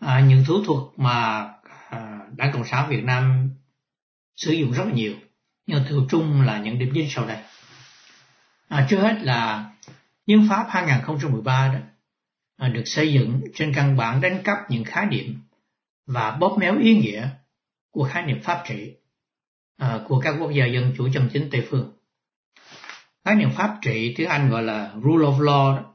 à, 0.00 0.20
những 0.20 0.44
thủ 0.46 0.64
thuật 0.64 0.80
mà 0.96 1.48
à, 1.90 2.20
Đảng 2.36 2.52
Cộng 2.52 2.64
sản 2.64 2.88
Việt 2.88 3.04
Nam 3.04 3.50
sử 4.36 4.52
dụng 4.52 4.72
rất 4.72 4.84
là 4.84 4.92
nhiều, 4.92 5.14
nhưng 5.66 5.84
tự 5.88 6.02
trung 6.08 6.42
là 6.42 6.58
những 6.58 6.78
điểm 6.78 6.90
chính 6.94 7.06
sau 7.10 7.26
đây. 7.26 7.38
À, 8.68 8.86
trước 8.90 8.96
hết 8.96 9.18
là 9.22 9.70
Hiến 10.26 10.46
pháp 10.48 10.66
2013 10.68 11.68
đó 11.68 11.78
à, 12.56 12.68
được 12.68 12.82
xây 12.86 13.12
dựng 13.12 13.40
trên 13.54 13.72
căn 13.74 13.96
bản 13.96 14.20
đánh 14.20 14.40
cắp 14.44 14.58
những 14.70 14.84
khái 14.84 15.06
niệm 15.06 15.40
và 16.06 16.30
bóp 16.30 16.56
méo 16.58 16.78
ý 16.78 16.98
nghĩa 16.98 17.28
của 17.90 18.04
khái 18.04 18.22
niệm 18.22 18.42
pháp 18.42 18.64
trị 18.68 18.92
à, 19.76 20.00
của 20.08 20.20
các 20.20 20.36
quốc 20.40 20.50
gia 20.50 20.66
dân 20.66 20.94
chủ 20.96 21.08
chân 21.12 21.28
chính 21.32 21.48
Tây 21.50 21.66
phương. 21.70 21.92
Khái 23.24 23.34
niệm 23.34 23.50
pháp 23.56 23.78
trị 23.82 24.14
tiếng 24.16 24.28
Anh 24.28 24.50
gọi 24.50 24.62
là 24.62 24.92
rule 24.94 25.26
of 25.26 25.38
law 25.38 25.76
đó, 25.76 25.94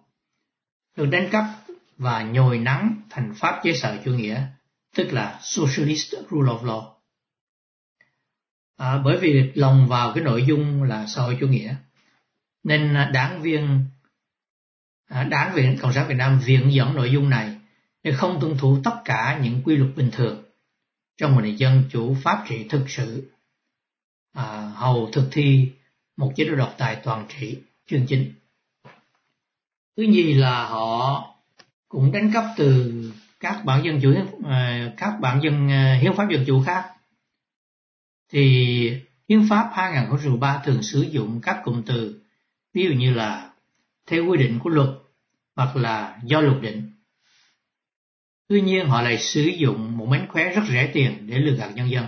được 0.95 1.05
đánh 1.05 1.27
cắp 1.31 1.45
và 1.97 2.23
nhồi 2.23 2.57
nắng 2.57 3.01
thành 3.09 3.33
pháp 3.35 3.59
chế 3.63 3.73
sở 3.73 3.97
chủ 4.05 4.11
nghĩa, 4.11 4.41
tức 4.95 5.13
là 5.13 5.39
socialist 5.41 6.13
rule 6.31 6.51
of 6.51 6.63
law. 6.63 6.93
À, 8.77 8.97
bởi 9.05 9.17
vì 9.17 9.51
lồng 9.55 9.87
vào 9.87 10.13
cái 10.15 10.23
nội 10.23 10.43
dung 10.47 10.83
là 10.83 11.05
xã 11.07 11.21
hội 11.21 11.37
chủ 11.39 11.47
nghĩa, 11.47 11.75
nên 12.63 12.93
đảng 13.13 13.41
viên 13.41 13.85
Đảng 15.11 15.55
Viện 15.55 15.77
Cộng 15.81 15.93
sản 15.93 16.07
Việt 16.07 16.15
Nam 16.17 16.39
viện 16.39 16.73
dẫn 16.73 16.95
nội 16.95 17.11
dung 17.11 17.29
này 17.29 17.55
để 18.03 18.11
không 18.11 18.37
tuân 18.41 18.57
thủ 18.57 18.77
tất 18.83 19.01
cả 19.05 19.39
những 19.43 19.61
quy 19.63 19.75
luật 19.75 19.95
bình 19.95 20.09
thường 20.11 20.43
trong 21.17 21.35
một 21.35 21.41
nền 21.41 21.55
dân 21.55 21.83
chủ 21.91 22.15
pháp 22.23 22.45
trị 22.47 22.65
thực 22.69 22.89
sự 22.89 23.31
à, 24.33 24.71
hầu 24.75 25.09
thực 25.13 25.27
thi 25.31 25.71
một 26.17 26.33
chế 26.35 26.45
độ 26.45 26.55
độc 26.55 26.75
tài 26.77 26.95
toàn 26.95 27.25
trị 27.29 27.57
chương 27.87 28.05
chính. 28.07 28.33
Thứ 29.97 30.03
nhì 30.03 30.33
là 30.33 30.65
họ 30.65 31.27
cũng 31.87 32.11
đánh 32.11 32.31
cắp 32.33 32.45
từ 32.57 32.93
các 33.39 33.65
bản 33.65 33.85
dân 33.85 33.99
chủ 34.01 34.13
à, 34.45 34.93
các 34.97 35.13
bản 35.21 35.39
dân 35.43 35.71
à, 35.71 35.99
hiến 36.01 36.13
pháp 36.15 36.27
dân 36.31 36.43
chủ 36.47 36.63
khác 36.63 36.91
thì 38.29 39.01
hiến 39.29 39.47
pháp 39.49 39.69
2003 39.73 40.61
thường 40.65 40.83
sử 40.83 41.01
dụng 41.01 41.39
các 41.43 41.61
cụm 41.63 41.81
từ 41.81 42.21
ví 42.73 42.83
dụ 42.83 42.91
như 42.91 43.13
là 43.13 43.49
theo 44.07 44.25
quy 44.25 44.37
định 44.37 44.59
của 44.59 44.69
luật 44.69 44.89
hoặc 45.55 45.75
là 45.75 46.19
do 46.23 46.41
luật 46.41 46.61
định. 46.61 46.91
Tuy 48.47 48.61
nhiên 48.61 48.87
họ 48.87 49.01
lại 49.01 49.17
sử 49.17 49.41
dụng 49.41 49.97
một 49.97 50.05
mánh 50.05 50.27
khóe 50.29 50.55
rất 50.55 50.61
rẻ 50.69 50.91
tiền 50.93 51.27
để 51.27 51.37
lừa 51.37 51.55
gạt 51.55 51.71
nhân 51.75 51.89
dân. 51.89 52.05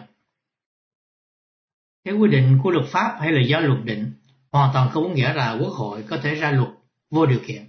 Theo 2.05 2.17
quy 2.17 2.29
định 2.29 2.59
của 2.63 2.71
luật 2.71 2.85
pháp 2.87 3.17
hay 3.19 3.31
là 3.31 3.41
do 3.47 3.59
luật 3.59 3.83
định, 3.83 4.13
hoàn 4.51 4.69
toàn 4.73 4.89
không 4.89 5.03
có 5.03 5.09
nghĩa 5.09 5.33
là 5.33 5.57
quốc 5.59 5.73
hội 5.73 6.03
có 6.09 6.17
thể 6.23 6.35
ra 6.35 6.51
luật 6.51 6.69
vô 7.09 7.25
điều 7.25 7.39
kiện. 7.47 7.65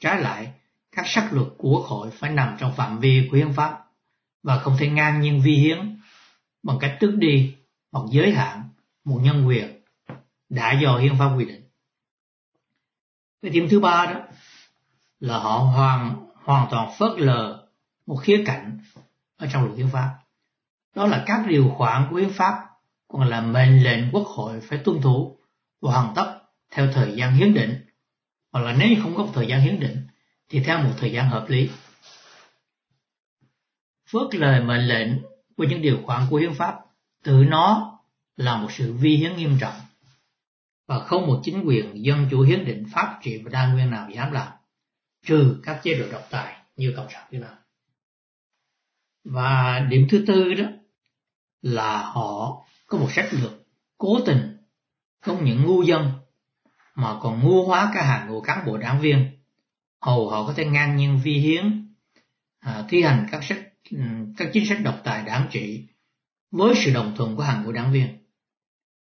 Trái 0.00 0.20
lại, 0.20 0.52
các 0.92 1.04
sắc 1.06 1.32
luật 1.32 1.48
của 1.58 1.70
quốc 1.70 1.86
hội 1.86 2.10
phải 2.10 2.30
nằm 2.30 2.56
trong 2.58 2.74
phạm 2.76 2.98
vi 3.00 3.28
của 3.30 3.36
hiến 3.36 3.52
pháp 3.52 3.84
và 4.42 4.58
không 4.58 4.76
thể 4.78 4.88
ngang 4.88 5.20
nhiên 5.20 5.40
vi 5.44 5.56
hiến 5.56 6.00
bằng 6.62 6.78
cách 6.80 6.96
tước 7.00 7.14
đi 7.14 7.54
hoặc 7.92 8.04
giới 8.10 8.32
hạn 8.32 8.62
một 9.04 9.20
nhân 9.22 9.46
quyền 9.46 9.82
đã 10.48 10.80
do 10.82 10.98
hiến 10.98 11.12
pháp 11.18 11.36
quy 11.36 11.44
định. 11.44 11.67
Cái 13.42 13.50
điểm 13.50 13.68
thứ 13.70 13.80
ba 13.80 14.06
đó 14.06 14.20
là 15.20 15.38
họ 15.38 15.58
hoàn 15.58 16.26
hoàn 16.44 16.68
toàn 16.70 16.92
phớt 16.98 17.10
lờ 17.16 17.66
một 18.06 18.16
khía 18.16 18.42
cạnh 18.46 18.78
ở 19.36 19.48
trong 19.52 19.64
luật 19.64 19.78
hiến 19.78 19.88
pháp. 19.92 20.18
Đó 20.94 21.06
là 21.06 21.24
các 21.26 21.44
điều 21.48 21.74
khoản 21.76 22.06
của 22.10 22.16
hiến 22.16 22.32
pháp 22.32 22.68
còn 23.08 23.22
là 23.22 23.40
mệnh 23.40 23.82
lệnh 23.82 24.10
quốc 24.12 24.26
hội 24.26 24.60
phải 24.60 24.78
tuân 24.78 25.00
thủ 25.00 25.38
và 25.80 25.92
hoàn 25.92 26.14
tất 26.14 26.38
theo 26.70 26.92
thời 26.92 27.16
gian 27.16 27.34
hiến 27.34 27.54
định 27.54 27.84
hoặc 28.52 28.60
là 28.60 28.76
nếu 28.78 28.88
không 29.02 29.14
có 29.16 29.28
thời 29.34 29.46
gian 29.46 29.60
hiến 29.60 29.80
định 29.80 30.06
thì 30.48 30.60
theo 30.60 30.78
một 30.78 30.90
thời 30.98 31.12
gian 31.12 31.28
hợp 31.28 31.46
lý. 31.48 31.70
Phớt 34.10 34.34
lời 34.34 34.60
mệnh 34.60 34.88
lệnh 34.88 35.08
của 35.56 35.64
những 35.64 35.82
điều 35.82 35.98
khoản 36.04 36.26
của 36.30 36.36
hiến 36.36 36.54
pháp, 36.54 36.78
tự 37.22 37.44
nó 37.48 37.98
là 38.36 38.56
một 38.56 38.72
sự 38.72 38.92
vi 38.92 39.16
hiến 39.16 39.36
nghiêm 39.36 39.56
trọng 39.60 39.74
và 40.88 40.98
không 40.98 41.26
một 41.26 41.40
chính 41.44 41.62
quyền 41.66 42.04
dân 42.04 42.28
chủ 42.30 42.42
hiến 42.42 42.64
định 42.64 42.86
pháp 42.92 43.18
trị 43.22 43.42
và 43.44 43.50
đa 43.50 43.72
nguyên 43.72 43.90
nào 43.90 44.10
dám 44.10 44.32
làm 44.32 44.52
trừ 45.26 45.60
các 45.64 45.80
chế 45.82 45.94
độ 45.94 46.06
độc 46.12 46.22
tài 46.30 46.56
như 46.76 46.92
cộng 46.96 47.06
sản 47.10 47.26
Việt 47.30 47.38
Nam. 47.38 47.54
Và 49.24 49.86
điểm 49.90 50.06
thứ 50.10 50.24
tư 50.26 50.54
đó 50.54 50.64
là 51.62 52.02
họ 52.02 52.62
có 52.86 52.98
một 52.98 53.12
sách 53.12 53.28
lược 53.30 53.52
cố 53.98 54.20
tình 54.26 54.56
không 55.20 55.44
những 55.44 55.66
ngu 55.66 55.82
dân 55.82 56.10
mà 56.94 57.18
còn 57.20 57.44
ngu 57.44 57.66
hóa 57.66 57.90
cả 57.94 58.04
hàng 58.04 58.28
ngũ 58.28 58.40
cán 58.40 58.66
bộ 58.66 58.78
đảng 58.78 59.00
viên 59.00 59.30
hầu 60.02 60.30
họ 60.30 60.46
có 60.46 60.54
thể 60.56 60.64
ngang 60.64 60.96
nhiên 60.96 61.20
vi 61.24 61.32
hiến 61.32 61.94
à, 62.58 62.84
thi 62.88 63.02
hành 63.02 63.26
các 63.30 63.44
sách 63.44 63.60
các 64.36 64.50
chính 64.52 64.66
sách 64.66 64.78
độc 64.84 65.00
tài 65.04 65.24
đảng 65.24 65.48
trị 65.50 65.86
với 66.50 66.74
sự 66.84 66.92
đồng 66.94 67.14
thuận 67.16 67.36
của 67.36 67.42
hàng 67.42 67.64
ngũ 67.64 67.72
đảng 67.72 67.92
viên 67.92 68.18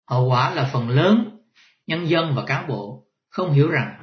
hậu 0.09 0.29
quả 0.29 0.55
là 0.55 0.71
phần 0.73 0.89
lớn 0.89 1.34
nhân 1.87 2.09
dân 2.09 2.35
và 2.35 2.45
cán 2.47 2.69
bộ 2.69 3.03
không 3.29 3.53
hiểu 3.53 3.71
rằng 3.71 3.97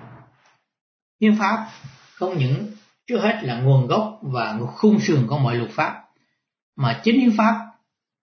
hiến 1.21 1.35
pháp 1.39 1.67
không 2.13 2.37
những 2.37 2.71
trước 3.07 3.19
hết 3.19 3.39
là 3.43 3.61
nguồn 3.61 3.87
gốc 3.87 4.19
và 4.21 4.59
khung 4.67 4.99
sườn 4.99 5.27
của 5.27 5.37
mọi 5.37 5.55
luật 5.55 5.71
pháp, 5.71 6.03
mà 6.75 7.01
chính 7.03 7.19
hiến 7.19 7.37
pháp 7.37 7.71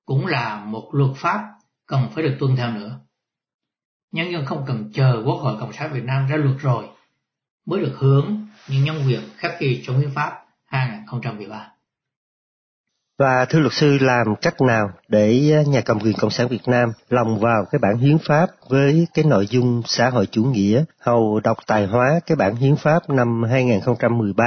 cũng 0.05 0.27
là 0.27 0.65
một 0.65 0.91
luật 0.93 1.11
pháp 1.17 1.55
cần 1.87 2.09
phải 2.15 2.25
được 2.25 2.37
tuân 2.41 2.57
theo 2.57 2.71
nữa 2.71 3.01
nhân 4.13 4.33
dân 4.33 4.45
không 4.45 4.65
cần 4.67 4.91
chờ 4.95 5.23
quốc 5.27 5.35
hội 5.35 5.57
cộng 5.61 5.73
sản 5.73 5.93
việt 5.93 6.05
nam 6.05 6.27
ra 6.27 6.37
luật 6.37 6.57
rồi 6.61 6.89
mới 7.67 7.81
được 7.81 7.95
hưởng 7.99 8.47
những 8.69 8.85
nhân 8.85 9.03
quyền 9.07 9.21
khắc 9.37 9.61
ghi 9.61 9.83
trong 9.87 9.99
hiến 9.99 10.11
pháp 10.15 10.45
2013. 10.65 11.73
Và 13.19 13.45
thưa 13.45 13.59
luật 13.59 13.73
sư 13.73 13.99
làm 14.01 14.27
cách 14.43 14.61
nào 14.61 14.91
để 15.09 15.55
nhà 15.67 15.81
cầm 15.81 15.99
quyền 16.01 16.17
Cộng 16.17 16.31
sản 16.31 16.49
Việt 16.49 16.69
Nam 16.69 16.93
lòng 17.09 17.39
vào 17.39 17.65
cái 17.71 17.79
bản 17.79 17.97
hiến 17.99 18.19
pháp 18.19 18.47
với 18.69 19.07
cái 19.15 19.25
nội 19.25 19.47
dung 19.47 19.83
xã 19.85 20.11
hội 20.11 20.27
chủ 20.27 20.45
nghĩa 20.45 20.85
hầu 21.01 21.41
độc 21.45 21.57
tài 21.67 21.87
hóa 21.87 22.21
cái 22.27 22.37
bản 22.37 22.57
hiến 22.57 22.77
pháp 22.77 23.11
năm 23.11 23.43
2013? 23.51 24.45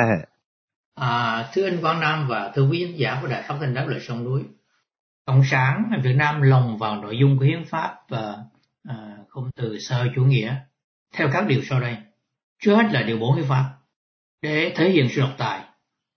À, 0.95 1.49
thưa 1.53 1.63
anh 1.63 1.81
Quang 1.81 1.99
Nam 1.99 2.27
và 2.27 2.51
thưa 2.55 2.69
quý 2.69 2.85
khán 2.85 2.95
giả 2.95 3.17
của 3.21 3.27
Đài 3.27 3.41
Phát 3.41 3.55
thanh 3.59 3.73
Đáp 3.73 3.85
Lời 3.87 3.99
Sông 3.99 4.23
Núi, 4.23 4.41
Cộng 5.25 5.43
sản 5.51 5.83
Việt 6.03 6.15
Nam 6.15 6.41
lồng 6.41 6.77
vào 6.77 7.01
nội 7.01 7.17
dung 7.19 7.37
của 7.39 7.45
hiến 7.45 7.65
pháp 7.65 7.95
và 8.09 8.35
à, 8.89 8.95
không 9.29 9.49
từ 9.55 9.79
xã 9.79 9.97
hội 9.97 10.11
chủ 10.15 10.21
nghĩa 10.21 10.55
theo 11.15 11.29
các 11.33 11.47
điều 11.47 11.61
sau 11.69 11.79
đây. 11.79 11.97
Trước 12.61 12.75
hết 12.75 12.91
là 12.91 13.01
điều 13.01 13.17
4 13.17 13.35
hiến 13.35 13.45
pháp 13.49 13.65
để 14.41 14.73
thể 14.75 14.89
hiện 14.89 15.07
sự 15.09 15.21
độc 15.21 15.31
tài 15.37 15.61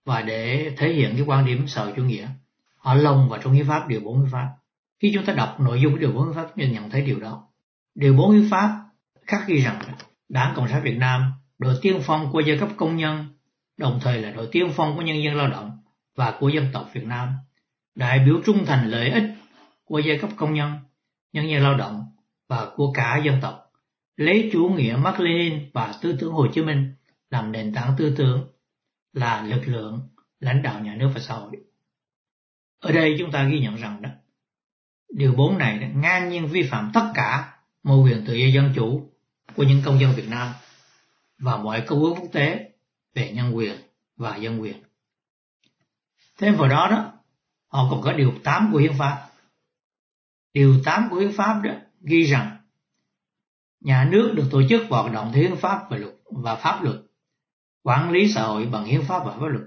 và 0.05 0.21
để 0.21 0.71
thể 0.77 0.93
hiện 0.93 1.13
cái 1.13 1.25
quan 1.27 1.45
điểm 1.45 1.67
xã 1.67 1.83
hội 1.83 1.93
chủ 1.95 2.03
nghĩa 2.03 2.27
ở 2.85 2.93
lồng 2.93 3.29
và 3.29 3.39
trong 3.43 3.53
hiến 3.53 3.67
pháp, 3.67 3.87
điều 3.87 3.99
4 3.99 4.19
hiến 4.19 4.31
pháp 4.31 4.49
khi 4.99 5.11
chúng 5.13 5.25
ta 5.25 5.33
đọc 5.33 5.59
nội 5.59 5.81
dung 5.81 5.91
của 5.91 5.97
điều 5.97 6.11
4 6.11 6.25
hiến 6.25 6.35
pháp, 6.35 6.51
chúng 6.55 6.71
nhận 6.71 6.89
thấy 6.89 7.01
điều 7.01 7.19
đó 7.19 7.47
điều 7.95 8.13
4 8.13 8.31
hiến 8.31 8.49
pháp 8.49 8.85
khắc 9.27 9.47
ghi 9.47 9.61
rằng 9.61 9.81
đảng 10.29 10.53
cộng 10.55 10.67
sản 10.67 10.81
việt 10.83 10.97
nam 10.97 11.33
đội 11.59 11.75
tiên 11.81 11.99
phong 12.03 12.31
của 12.31 12.39
giai 12.39 12.57
cấp 12.57 12.69
công 12.77 12.97
nhân, 12.97 13.25
đồng 13.77 13.99
thời 14.03 14.21
là 14.21 14.31
đội 14.31 14.49
tiên 14.51 14.71
phong 14.75 14.95
của 14.95 15.01
nhân 15.01 15.23
dân 15.23 15.35
lao 15.35 15.47
động 15.47 15.71
và 16.15 16.37
của 16.39 16.49
dân 16.49 16.67
tộc 16.73 16.89
việt 16.93 17.05
nam, 17.05 17.29
đại 17.95 18.19
biểu 18.19 18.41
trung 18.45 18.65
thành 18.65 18.89
lợi 18.89 19.09
ích 19.09 19.23
của 19.85 19.99
giai 19.99 20.17
cấp 20.17 20.29
công 20.35 20.53
nhân 20.53 20.71
nhân 21.33 21.49
dân 21.49 21.63
lao 21.63 21.77
động 21.77 22.05
và 22.49 22.67
của 22.75 22.91
cả 22.93 23.21
dân 23.25 23.39
tộc, 23.41 23.71
lấy 24.17 24.49
chủ 24.53 24.69
nghĩa 24.75 24.97
Mark 25.03 25.19
Lenin 25.19 25.69
và 25.73 25.93
tư 26.01 26.15
tưởng 26.19 26.33
Hồ 26.33 26.47
Chí 26.53 26.61
Minh 26.61 26.93
làm 27.29 27.51
nền 27.51 27.73
tảng 27.73 27.95
tư 27.97 28.15
tưởng 28.17 28.47
là 29.13 29.41
lực 29.41 29.67
lượng 29.67 30.09
lãnh 30.39 30.61
đạo 30.61 30.79
nhà 30.79 30.95
nước 30.95 31.09
và 31.13 31.19
xã 31.19 31.33
hội. 31.33 31.51
Ở 32.85 32.91
đây 32.91 33.15
chúng 33.19 33.31
ta 33.31 33.43
ghi 33.43 33.59
nhận 33.59 33.75
rằng 33.75 34.01
đó, 34.01 34.09
điều 35.09 35.33
4 35.33 35.57
này 35.57 35.91
ngang 35.95 36.29
nhiên 36.29 36.47
vi 36.47 36.63
phạm 36.63 36.91
tất 36.93 37.11
cả 37.13 37.57
mô 37.83 38.03
quyền 38.03 38.25
tự 38.25 38.33
do 38.33 38.47
dân 38.47 38.73
chủ 38.75 39.09
của 39.55 39.63
những 39.63 39.81
công 39.85 39.99
dân 39.99 40.15
Việt 40.15 40.27
Nam 40.29 40.53
và 41.37 41.57
mọi 41.57 41.81
công 41.81 41.99
ước 41.99 42.13
quốc 42.17 42.29
tế 42.31 42.71
về 43.13 43.31
nhân 43.31 43.55
quyền 43.55 43.75
và 44.17 44.35
dân 44.35 44.61
quyền. 44.61 44.83
Thêm 46.37 46.55
vào 46.55 46.69
đó 46.69 46.87
đó, 46.91 47.13
họ 47.67 47.87
còn 47.91 48.01
có 48.01 48.13
điều 48.13 48.33
8 48.43 48.69
của 48.71 48.77
hiến 48.77 48.93
pháp. 48.97 49.27
Điều 50.53 50.81
8 50.85 51.07
của 51.09 51.17
hiến 51.17 51.31
pháp 51.37 51.61
đó 51.63 51.71
ghi 52.01 52.23
rằng 52.23 52.57
nhà 53.79 54.07
nước 54.11 54.33
được 54.35 54.47
tổ 54.51 54.61
chức 54.69 54.81
hoạt 54.89 55.11
động 55.11 55.31
theo 55.33 55.43
hiến 55.43 55.55
pháp 55.55 55.89
và 55.89 55.97
luật 55.97 56.13
và 56.25 56.55
pháp 56.55 56.83
luật 56.83 56.95
quản 57.83 58.11
lý 58.11 58.31
xã 58.31 58.43
hội 58.43 58.65
bằng 58.65 58.85
hiến 58.85 59.01
pháp 59.07 59.25
và 59.25 59.31
pháp 59.31 59.45
luật 59.45 59.63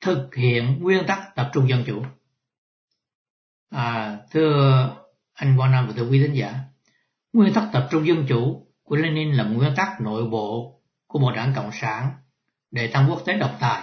thực 0.00 0.34
hiện 0.34 0.78
nguyên 0.80 1.06
tắc 1.06 1.34
tập 1.34 1.50
trung 1.54 1.68
dân 1.68 1.84
chủ 1.86 2.02
à, 3.74 4.18
thưa 4.30 4.90
anh 5.34 5.56
Quang 5.56 5.72
Nam 5.72 5.86
và 5.86 5.92
thưa 5.96 6.08
quý 6.08 6.22
thính 6.22 6.36
giả 6.36 6.54
nguyên 7.32 7.54
tắc 7.54 7.64
tập 7.72 7.88
trung 7.90 8.06
dân 8.06 8.26
chủ 8.28 8.66
của 8.82 8.96
Lenin 8.96 9.32
là 9.32 9.44
một 9.44 9.54
nguyên 9.56 9.74
tắc 9.76 10.00
nội 10.00 10.24
bộ 10.26 10.80
của 11.06 11.18
một 11.18 11.32
đảng 11.36 11.52
cộng 11.56 11.70
sản 11.72 12.10
để 12.70 12.86
tăng 12.86 13.10
quốc 13.10 13.22
tế 13.24 13.36
độc 13.36 13.56
tài 13.60 13.82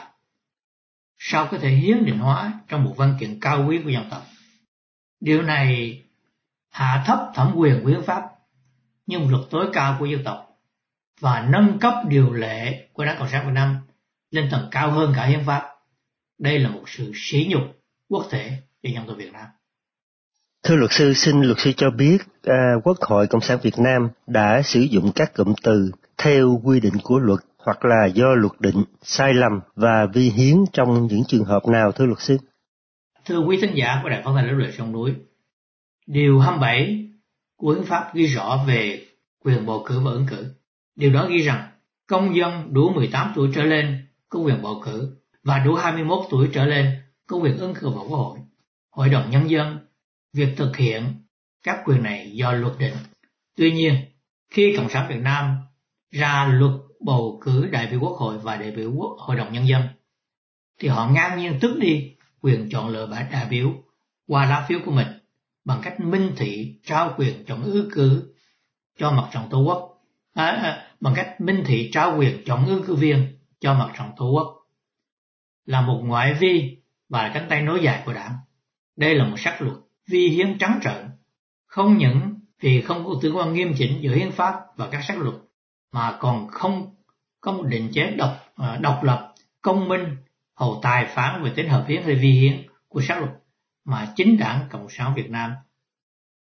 sao 1.19 1.48
có 1.51 1.57
thể 1.57 1.69
hiến 1.69 2.05
định 2.05 2.17
hóa 2.17 2.60
trong 2.67 2.83
một 2.83 2.93
văn 2.98 3.17
kiện 3.19 3.39
cao 3.39 3.65
quý 3.67 3.81
của 3.83 3.89
dân 3.89 4.03
tộc 4.10 4.21
điều 5.19 5.41
này 5.41 6.01
hạ 6.69 7.03
thấp 7.07 7.19
thẩm 7.33 7.53
quyền 7.55 7.83
của 7.83 7.89
hiến 7.89 8.03
pháp 8.03 8.24
nhưng 9.05 9.29
luật 9.29 9.43
tối 9.50 9.69
cao 9.74 9.95
của 10.00 10.05
dân 10.05 10.24
tộc 10.24 10.51
và 11.19 11.48
nâng 11.50 11.79
cấp 11.79 11.93
điều 12.07 12.33
lệ 12.33 12.88
của 12.93 13.05
Đảng 13.05 13.19
Cộng 13.19 13.29
sản 13.29 13.45
Việt 13.45 13.53
Nam 13.53 13.77
lên 14.31 14.48
tầng 14.51 14.67
cao 14.71 14.91
hơn 14.91 15.13
cả 15.15 15.25
hiến 15.25 15.43
pháp. 15.45 15.75
Đây 16.38 16.60
là 16.60 16.69
một 16.69 16.83
sự 16.88 17.12
sỉ 17.15 17.48
nhục 17.50 17.62
quốc 18.10 18.27
thể 18.29 18.51
cho 18.83 18.89
dân 18.89 19.07
tộc 19.07 19.17
Việt 19.17 19.33
Nam. 19.33 19.45
Thưa 20.63 20.75
luật 20.75 20.91
sư, 20.91 21.13
xin 21.13 21.41
luật 21.41 21.58
sư 21.60 21.72
cho 21.77 21.91
biết 21.91 22.18
à, 22.44 22.74
Quốc 22.84 22.98
hội 23.01 23.27
Cộng 23.27 23.41
sản 23.41 23.58
Việt 23.63 23.80
Nam 23.80 24.10
đã 24.27 24.62
sử 24.62 24.80
dụng 24.80 25.12
các 25.15 25.34
cụm 25.36 25.53
từ 25.63 25.91
theo 26.18 26.62
quy 26.63 26.80
định 26.80 26.94
của 27.03 27.20
luật 27.20 27.39
hoặc 27.58 27.86
là 27.86 28.06
do 28.06 28.25
luật 28.36 28.51
định 28.60 28.84
sai 29.01 29.34
lầm 29.34 29.51
và 29.75 30.06
vi 30.13 30.30
hiến 30.30 30.56
trong 30.74 31.08
những 31.08 31.24
trường 31.27 31.44
hợp 31.44 31.68
nào 31.68 31.91
thưa 31.91 32.06
luật 32.06 32.20
sư? 32.20 32.38
Thưa 33.25 33.39
quý 33.39 33.58
thính 33.62 33.72
giả 33.75 34.00
của 34.03 34.10
Đài 34.10 34.22
Phát 34.25 34.32
thanh 34.36 34.48
Lưỡi 34.48 34.63
Lời 34.63 34.72
Sông 34.77 34.91
Núi, 34.91 35.13
Điều 36.08 36.39
27 36.39 37.10
của 37.58 37.72
hiến 37.74 37.84
pháp 37.84 38.15
ghi 38.15 38.25
rõ 38.25 38.60
về 38.68 39.01
quyền 39.44 39.65
bầu 39.65 39.84
cử 39.86 40.00
và 40.00 40.12
ứng 40.12 40.25
cử. 40.30 40.46
Điều 40.96 41.13
đó 41.13 41.27
ghi 41.30 41.41
rằng 41.41 41.68
công 42.08 42.36
dân 42.36 42.74
đủ 42.74 42.89
18 42.89 43.32
tuổi 43.36 43.50
trở 43.56 43.63
lên 43.63 44.08
có 44.30 44.39
quyền 44.39 44.62
bầu 44.62 44.82
cử 44.86 45.15
và 45.44 45.60
đủ 45.60 45.75
21 45.75 46.20
tuổi 46.30 46.50
trở 46.53 46.65
lên 46.65 46.96
có 47.27 47.38
quyền 47.38 47.58
ứng 47.58 47.74
cử 47.74 47.89
vào 47.89 48.06
quốc 48.10 48.18
hội. 48.18 48.39
Hội 48.91 49.10
đồng 49.10 49.30
Nhân 49.30 49.50
dân, 49.50 49.77
việc 50.34 50.54
thực 50.58 50.78
hiện 50.78 51.26
các 51.64 51.82
quyền 51.86 52.04
này 52.04 52.32
do 52.32 52.52
luật 52.52 52.74
định. 52.80 52.94
Tuy 53.56 53.72
nhiên, 53.72 53.96
khi 54.50 54.74
Cộng 54.78 54.90
sản 54.90 55.10
Việt 55.10 55.22
Nam 55.22 55.58
ra 56.12 56.52
luật 56.54 56.72
bầu 57.06 57.40
cử 57.42 57.68
đại 57.72 57.88
biểu 57.88 58.00
quốc 58.00 58.18
hội 58.18 58.38
và 58.38 58.56
đại 58.56 58.72
biểu 58.72 58.92
quốc 58.92 59.18
hội 59.20 59.36
đồng 59.36 59.54
nhân 59.54 59.68
dân, 59.68 59.82
thì 60.80 60.88
họ 60.88 61.10
ngang 61.10 61.40
nhiên 61.40 61.60
tước 61.62 61.78
đi 61.78 62.12
quyền 62.42 62.70
chọn 62.72 62.90
lựa 62.90 63.08
đại 63.32 63.48
biểu 63.50 63.74
qua 64.28 64.46
lá 64.46 64.66
phiếu 64.70 64.80
của 64.86 64.92
mình 64.92 65.08
bằng 65.66 65.82
cách 65.84 66.00
minh 66.00 66.32
thị 66.38 66.80
trao 66.86 67.14
quyền 67.18 67.46
chọn 67.46 67.64
ứng 67.64 67.90
cử 67.92 68.34
cho 69.00 69.12
mặt 69.12 69.30
trận 69.34 69.44
tổ 69.50 69.60
quốc 69.60 70.02
à, 70.34 70.46
à, 70.46 70.88
bằng 71.00 71.14
cách 71.16 71.42
minh 71.42 71.64
thị 71.66 71.90
trao 71.94 72.18
quyền 72.18 72.44
chọn 72.46 72.66
ứng 72.66 72.84
cử 72.88 72.96
viên 72.96 73.38
cho 73.60 73.74
mặt 73.74 73.92
trận 73.98 74.08
tổ 74.18 74.32
quốc 74.32 74.58
là 75.66 75.82
một 75.82 76.02
ngoại 76.04 76.34
vi 76.34 76.78
và 77.10 77.32
cánh 77.34 77.46
tay 77.50 77.62
nối 77.62 77.80
dài 77.84 78.04
của 78.06 78.14
đảng. 78.14 78.38
Đây 78.96 79.16
là 79.16 79.28
một 79.28 79.36
sắc 79.40 79.62
luật 79.62 79.78
vi 80.12 80.30
hiến 80.30 80.58
trắng 80.58 80.80
trợn, 80.84 81.10
không 81.68 81.98
những 81.98 82.39
vì 82.60 82.82
không 82.82 83.06
có 83.06 83.12
tương 83.22 83.38
quan 83.38 83.53
nghiêm 83.53 83.74
chỉnh 83.77 83.98
giữa 84.01 84.15
hiến 84.15 84.32
pháp 84.32 84.53
và 84.75 84.88
các 84.91 85.01
sắc 85.08 85.18
luật, 85.18 85.36
mà 85.91 86.18
còn 86.20 86.48
không 86.48 86.96
có 87.41 87.51
một 87.51 87.63
định 87.63 87.89
chế 87.94 88.12
độc 88.12 88.38
à, 88.56 88.77
độc 88.82 89.03
lập, 89.03 89.34
công 89.62 89.88
minh, 89.88 90.15
hầu 90.56 90.80
tài 90.82 91.06
phán 91.06 91.44
về 91.44 91.51
tính 91.56 91.70
hợp 91.70 91.86
hiến 91.88 92.03
hay 92.03 92.15
vi 92.15 92.32
hiến 92.32 92.63
của 92.88 93.01
sắc 93.01 93.20
luật 93.20 93.32
mà 93.86 94.13
chính 94.15 94.38
đảng 94.38 94.60
cộng 94.70 94.89
sản 94.89 95.13
Việt 95.15 95.30
Nam 95.30 95.51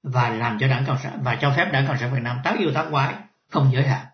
và 0.04 0.30
làm 0.30 0.58
cho 0.60 0.68
đảng 0.68 0.84
cộng 0.88 0.98
sản 1.04 1.20
và 1.24 1.38
cho 1.42 1.54
phép 1.58 1.70
đảng 1.74 1.88
cộng 1.88 1.98
sản 1.98 2.14
Việt 2.14 2.22
Nam 2.24 2.38
tác 2.44 2.60
yêu 2.60 2.72
tác 2.74 2.88
quái 2.92 3.16
không 3.50 3.70
giới 3.74 3.84
hạn 3.84 4.06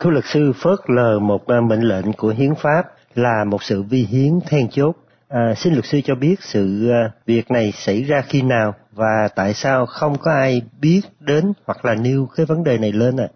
Thưa 0.00 0.10
luật 0.10 0.24
sư 0.24 0.52
phớt 0.56 0.78
lờ 0.86 1.18
một 1.18 1.46
à, 1.46 1.60
mệnh 1.60 1.80
lệnh 1.80 2.12
của 2.12 2.28
hiến 2.28 2.54
pháp 2.54 2.82
là 3.14 3.44
một 3.46 3.62
sự 3.62 3.82
vi 3.82 4.04
hiến 4.04 4.40
then 4.46 4.68
chốt. 4.70 4.96
À, 5.28 5.54
xin 5.56 5.72
luật 5.72 5.86
sư 5.86 6.00
cho 6.04 6.14
biết 6.14 6.36
sự 6.40 6.88
ờ, 6.88 7.10
việc 7.26 7.50
này 7.50 7.72
xảy 7.72 8.02
ra 8.02 8.22
khi 8.28 8.42
nào 8.42 8.74
và 8.92 9.28
tại 9.36 9.54
sao 9.54 9.86
không 9.86 10.18
có 10.18 10.32
ai 10.32 10.62
biết 10.80 11.00
đến 11.20 11.52
hoặc 11.64 11.84
là 11.84 11.94
nêu 11.94 12.28
cái 12.36 12.46
vấn 12.46 12.64
đề 12.64 12.78
này 12.78 12.92
lên 12.92 13.16
ạ? 13.20 13.28
À? 13.30 13.34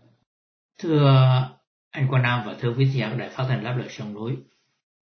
Thưa 0.83 1.07
anh 1.91 2.09
Quang 2.09 2.23
Nam 2.23 2.43
và 2.47 2.55
thưa 2.61 2.69
quý 2.69 2.85
vị 2.85 2.91
giả 2.91 3.15
đại 3.19 3.29
phát 3.29 3.45
thanh 3.49 3.65
đáp 3.65 3.75
Lợi 3.79 3.89
sông 3.91 4.15
núi, 4.15 4.37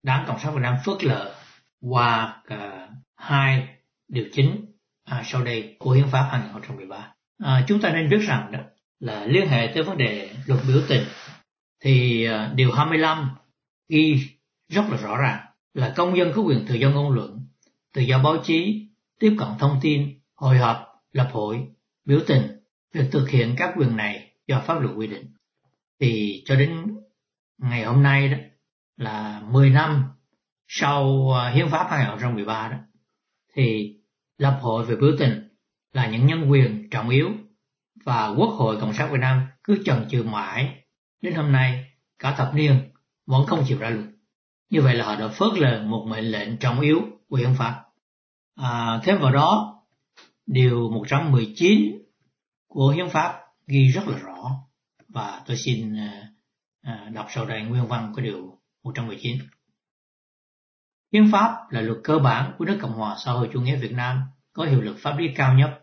Đảng 0.03 0.25
Cộng 0.27 0.39
sản 0.39 0.55
Việt 0.55 0.61
Nam 0.63 0.77
phớt 0.85 1.05
lờ 1.05 1.35
qua 1.81 2.43
cả 2.47 2.89
hai 3.17 3.69
điều 4.09 4.25
chính 4.33 4.67
à, 5.05 5.23
sau 5.27 5.45
đây 5.45 5.77
của 5.79 5.91
Hiến 5.91 6.07
pháp 6.13 6.29
2013. 6.33 7.13
À, 7.43 7.65
chúng 7.69 7.81
ta 7.81 7.93
nên 7.93 8.11
biết 8.11 8.21
rằng 8.29 8.53
đó 8.53 8.59
là 9.01 9.25
liên 9.25 9.49
hệ 9.49 9.71
tới 9.75 9.83
vấn 9.83 9.99
đề 9.99 10.31
luật 10.47 10.61
biểu 10.69 10.83
tình 10.89 11.03
thì 11.85 12.25
à, 12.25 12.51
điều 12.55 12.73
25 12.73 13.31
ghi 13.89 14.27
rất 14.69 14.83
là 14.91 14.97
rõ 14.97 15.17
ràng 15.17 15.50
là 15.75 15.95
công 15.97 16.17
dân 16.17 16.33
có 16.35 16.43
quyền 16.43 16.67
tự 16.69 16.75
do 16.75 16.91
ngôn 16.91 17.13
luận, 17.13 17.47
tự 17.95 18.03
do 18.03 18.23
báo 18.23 18.37
chí, 18.45 18.89
tiếp 19.19 19.37
cận 19.39 19.49
thông 19.59 19.79
tin, 19.83 20.21
hội 20.35 20.59
họp, 20.59 20.77
lập 21.13 21.31
hội, 21.33 21.67
biểu 22.05 22.21
tình. 22.27 22.43
Việc 22.93 23.05
thực 23.13 23.29
hiện 23.29 23.55
các 23.59 23.75
quyền 23.77 23.97
này 23.97 24.33
do 24.47 24.63
pháp 24.67 24.81
luật 24.81 24.97
quy 24.97 25.07
định. 25.07 25.35
Thì 26.01 26.43
cho 26.47 26.57
đến 26.57 26.97
ngày 27.59 27.85
hôm 27.85 28.03
nay 28.03 28.29
đó 28.29 28.37
là 28.97 29.43
10 29.51 29.71
năm 29.71 30.05
sau 30.69 31.33
à, 31.33 31.51
hiến 31.51 31.69
pháp 31.69 31.87
2013 31.91 32.69
đó 32.69 32.77
thì 33.55 33.97
lập 34.39 34.59
hội 34.63 34.85
về 34.85 34.97
biểu 34.97 35.13
tình 35.19 35.49
là 35.93 36.11
những 36.11 36.27
nhân 36.27 36.51
quyền 36.51 36.91
trọng 36.91 37.09
yếu 37.09 37.31
và 38.05 38.29
Quốc 38.29 38.49
hội 38.49 38.81
Cộng 38.81 38.95
sản 38.95 39.13
Việt 39.13 39.19
Nam 39.21 39.47
cứ 39.65 39.83
chần 39.85 40.09
chừ 40.09 40.23
mãi 40.23 40.85
đến 41.23 41.35
hôm 41.35 41.53
nay 41.53 41.85
cả 42.19 42.35
thập 42.37 42.55
niên 42.55 42.93
vẫn 43.27 43.47
không 43.47 43.65
chịu 43.67 43.79
ra 43.79 43.91
luật. 43.91 44.07
Như 44.71 44.83
vậy 44.83 44.95
là 44.95 45.05
họ 45.07 45.17
đã 45.17 45.29
phớt 45.29 45.53
lờ 45.59 45.83
một 45.83 46.07
mệnh 46.09 46.25
lệnh 46.25 46.57
trọng 46.57 46.81
yếu 46.81 47.01
của 47.29 47.37
hiến 47.37 47.55
pháp. 47.59 47.85
À, 48.55 49.01
thêm 49.05 49.19
vào 49.21 49.33
đó, 49.33 49.81
điều 50.47 50.91
119 50.91 52.03
của 52.67 52.89
hiến 52.89 53.09
pháp 53.09 53.41
ghi 53.67 53.89
rất 53.89 54.09
là 54.09 54.19
rõ 54.19 54.51
và 55.09 55.43
tôi 55.47 55.57
xin 55.57 55.97
à, 55.97 56.29
à 56.83 57.11
đọc 57.15 57.27
sau 57.31 57.45
đây 57.45 57.63
nguyên 57.63 57.87
văn 57.87 58.13
của 58.17 58.23
điều 58.23 58.59
119. 58.85 59.39
Hiến 61.13 61.33
pháp 61.33 61.57
là 61.71 61.81
luật 61.81 61.99
cơ 62.05 62.19
bản 62.19 62.53
của 62.59 62.65
nước 62.65 62.79
Cộng 62.83 62.93
hòa 62.93 63.17
xã 63.25 63.33
hội 63.33 63.49
chủ 63.53 63.61
nghĩa 63.61 63.77
Việt 63.77 63.93
Nam 63.93 64.23
có 64.53 64.65
hiệu 64.65 64.81
lực 64.81 64.97
pháp 64.99 65.19
lý 65.19 65.27
cao 65.37 65.55
nhất. 65.55 65.81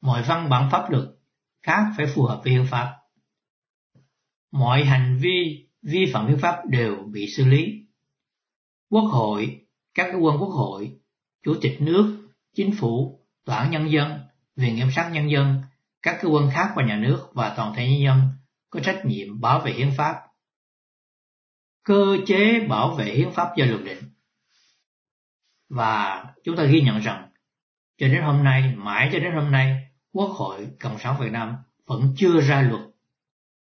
Mọi 0.00 0.22
văn 0.22 0.48
bản 0.48 0.68
pháp 0.72 0.90
luật 0.90 1.04
khác 1.62 1.92
phải 1.96 2.06
phù 2.14 2.22
hợp 2.22 2.40
với 2.44 2.52
hiến 2.52 2.66
pháp. 2.70 2.96
Mọi 4.52 4.84
hành 4.84 5.18
vi 5.20 5.66
vi 5.82 6.10
phạm 6.12 6.28
hiến 6.28 6.38
pháp 6.38 6.66
đều 6.68 6.96
bị 7.12 7.26
xử 7.36 7.44
lý. 7.44 7.79
Quốc 8.90 9.04
hội, 9.04 9.60
các 9.94 10.08
cơ 10.12 10.18
quan 10.18 10.38
quốc 10.38 10.48
hội, 10.48 10.92
chủ 11.42 11.54
tịch 11.60 11.76
nước, 11.80 12.28
chính 12.54 12.74
phủ, 12.78 13.20
tòa 13.44 13.56
án 13.56 13.70
nhân 13.70 13.90
dân, 13.90 14.20
viện 14.56 14.76
kiểm 14.76 14.90
sát 14.96 15.10
nhân 15.12 15.30
dân, 15.30 15.62
các 16.02 16.18
cơ 16.22 16.28
quan 16.28 16.50
khác 16.52 16.72
của 16.74 16.80
nhà 16.80 16.96
nước 16.96 17.28
và 17.32 17.54
toàn 17.56 17.74
thể 17.76 17.88
nhân 17.88 18.02
dân 18.02 18.28
có 18.70 18.80
trách 18.80 19.02
nhiệm 19.04 19.40
bảo 19.40 19.60
vệ 19.60 19.72
hiến 19.72 19.90
pháp. 19.96 20.14
Cơ 21.82 22.16
chế 22.26 22.66
bảo 22.68 22.94
vệ 22.94 23.04
hiến 23.04 23.30
pháp 23.32 23.56
do 23.56 23.64
luật 23.64 23.84
định. 23.84 23.98
Và 25.68 26.24
chúng 26.44 26.56
ta 26.56 26.64
ghi 26.64 26.80
nhận 26.80 26.98
rằng 26.98 27.30
cho 27.98 28.08
đến 28.08 28.22
hôm 28.22 28.44
nay, 28.44 28.74
mãi 28.76 29.10
cho 29.12 29.18
đến 29.18 29.32
hôm 29.34 29.50
nay, 29.50 29.88
Quốc 30.12 30.30
hội 30.30 30.68
Cộng 30.80 30.98
sản 30.98 31.16
Việt 31.20 31.32
Nam 31.32 31.56
vẫn 31.86 32.14
chưa 32.16 32.40
ra 32.40 32.62
luật 32.62 32.82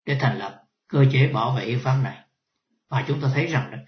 để 0.04 0.16
thành 0.20 0.38
lập 0.38 0.62
cơ 0.88 1.04
chế 1.12 1.28
bảo 1.32 1.52
vệ 1.56 1.64
hiến 1.64 1.78
pháp 1.78 2.00
này. 2.02 2.18
Và 2.88 3.04
chúng 3.08 3.20
ta 3.20 3.30
thấy 3.34 3.46
rằng 3.46 3.84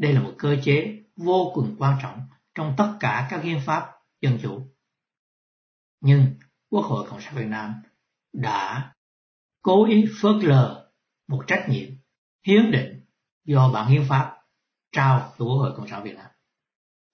đây 0.00 0.12
là 0.12 0.20
một 0.20 0.32
cơ 0.38 0.56
chế 0.62 1.02
vô 1.16 1.50
cùng 1.54 1.76
quan 1.78 1.98
trọng 2.02 2.20
trong 2.54 2.74
tất 2.76 2.96
cả 3.00 3.28
các 3.30 3.42
hiến 3.42 3.58
pháp 3.66 3.86
dân 4.22 4.38
chủ. 4.42 4.60
Nhưng 6.00 6.26
Quốc 6.70 6.84
hội 6.84 7.06
Cộng 7.10 7.20
sản 7.20 7.34
Việt 7.36 7.46
Nam 7.46 7.74
đã 8.32 8.92
cố 9.62 9.86
ý 9.86 10.04
phớt 10.22 10.36
lờ 10.42 10.90
một 11.28 11.42
trách 11.46 11.66
nhiệm 11.68 11.88
hiến 12.46 12.70
định 12.70 13.04
do 13.44 13.70
bản 13.74 13.88
hiến 13.88 14.02
pháp 14.08 14.36
trao 14.92 15.32
cho 15.38 15.44
Quốc 15.44 15.56
hội 15.56 15.72
Cộng 15.76 15.88
sản 15.88 16.04
Việt 16.04 16.16
Nam. 16.16 16.26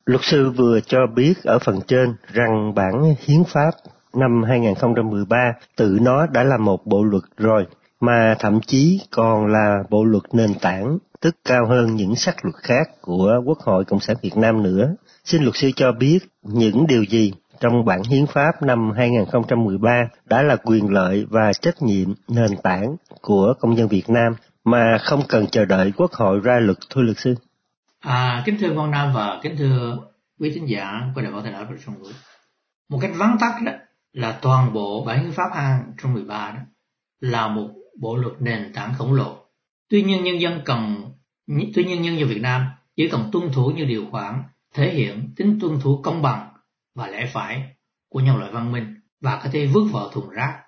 Luật 0.05 0.21
sư 0.25 0.51
vừa 0.57 0.81
cho 0.87 0.99
biết 1.15 1.35
ở 1.45 1.59
phần 1.59 1.81
trên 1.87 2.17
rằng 2.33 2.75
bản 2.75 3.15
hiến 3.19 3.45
pháp 3.45 3.71
năm 4.15 4.43
2013 4.49 5.37
tự 5.77 5.99
nó 6.03 6.27
đã 6.27 6.45
là 6.45 6.57
một 6.59 6.87
bộ 6.87 7.05
luật 7.05 7.25
rồi, 7.37 7.67
mà 8.01 8.37
thậm 8.39 8.61
chí 8.67 9.01
còn 9.11 9.47
là 9.47 9.77
bộ 9.91 10.05
luật 10.05 10.23
nền 10.33 10.55
tảng, 10.61 10.99
tức 11.21 11.37
cao 11.45 11.67
hơn 11.69 11.95
những 11.95 12.17
sắc 12.17 12.45
luật 12.45 12.55
khác 12.63 12.89
của 13.01 13.41
Quốc 13.45 13.59
hội 13.59 13.85
Cộng 13.85 14.01
sản 14.01 14.17
Việt 14.23 14.37
Nam 14.37 14.63
nữa. 14.63 14.95
Xin 15.25 15.43
luật 15.43 15.57
sư 15.57 15.71
cho 15.77 15.93
biết 15.93 16.19
những 16.43 16.87
điều 16.87 17.05
gì 17.05 17.33
trong 17.61 17.85
bản 17.85 18.03
hiến 18.11 18.27
pháp 18.27 18.63
năm 18.63 18.91
2013 18.97 20.09
đã 20.25 20.43
là 20.43 20.57
quyền 20.57 20.93
lợi 20.93 21.27
và 21.31 21.53
trách 21.53 21.83
nhiệm 21.83 22.15
nền 22.29 22.51
tảng 22.63 22.97
của 23.21 23.55
công 23.61 23.77
dân 23.77 23.89
Việt 23.89 24.11
Nam 24.11 24.33
mà 24.65 24.99
không 25.01 25.23
cần 25.29 25.47
chờ 25.47 25.65
đợi 25.65 25.93
Quốc 25.97 26.13
hội 26.13 26.41
ra 26.43 26.59
luật 26.61 26.79
thưa 26.91 27.03
luật 27.03 27.17
sư. 27.19 27.35
À, 28.01 28.43
kính 28.47 28.57
thưa 28.61 28.75
Quang 28.75 28.91
Nam 28.91 29.13
và 29.15 29.41
kính 29.43 29.57
thưa 29.59 29.99
quý 30.41 30.53
thính 30.55 30.69
giả 30.69 31.01
của 31.15 31.21
Đại 31.21 31.33
Bảo 31.33 31.43
Thành 31.43 31.55
Áo 31.55 31.67
Sông 31.87 31.95
Núi. 31.99 32.13
Một 32.91 32.99
cách 33.03 33.11
vắn 33.17 33.37
tắt 33.41 33.61
đó 33.65 33.73
là 34.13 34.39
toàn 34.43 34.73
bộ 34.73 35.05
bản 35.07 35.23
hiến 35.23 35.33
pháp 35.33 35.51
2013 35.55 36.53
đó 36.57 36.61
là 37.21 37.49
một 37.49 37.69
bộ 38.01 38.17
luật 38.17 38.43
nền 38.43 38.73
tảng 38.75 38.95
khổng 38.95 39.13
lồ. 39.13 39.47
Tuy 39.89 40.03
nhiên 40.03 40.25
nhân 40.25 40.41
dân 40.41 40.61
cần, 40.65 41.13
tuy 41.47 41.85
nhiên 41.85 42.03
nhân 42.03 42.19
dân 42.19 42.29
Việt 42.29 42.41
Nam 42.41 42.67
chỉ 42.97 43.09
cần 43.09 43.29
tuân 43.33 43.53
thủ 43.53 43.71
như 43.71 43.85
điều 43.85 44.07
khoản 44.11 44.43
thể 44.75 44.95
hiện 44.95 45.33
tính 45.37 45.59
tuân 45.61 45.81
thủ 45.81 46.01
công 46.03 46.23
bằng 46.23 46.49
và 46.95 47.07
lẽ 47.07 47.27
phải 47.33 47.63
của 48.09 48.21
nhân 48.21 48.37
loại 48.37 48.53
văn 48.53 48.73
minh 48.73 48.95
và 49.21 49.41
có 49.45 49.51
thể 49.53 49.67
vứt 49.67 49.85
vào 49.93 50.09
thùng 50.09 50.31
rác, 50.31 50.63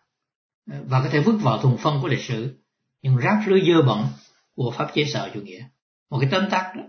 và 0.67 1.03
có 1.03 1.09
thể 1.09 1.21
vứt 1.21 1.39
vào 1.43 1.59
thùng 1.59 1.77
phân 1.77 1.99
của 2.03 2.09
lịch 2.09 2.23
sử 2.23 2.59
nhưng 3.03 3.17
rác 3.17 3.43
rưới 3.47 3.61
dơ 3.61 3.83
bẩn 3.83 4.07
của 4.55 4.71
pháp 4.71 4.91
chế 4.95 5.05
sở 5.05 5.31
chủ 5.35 5.41
nghĩa. 5.41 5.65
Một 6.11 6.19
cái 6.21 6.31
tóm 6.33 6.51
tắt 6.51 6.73
đó 6.77 6.83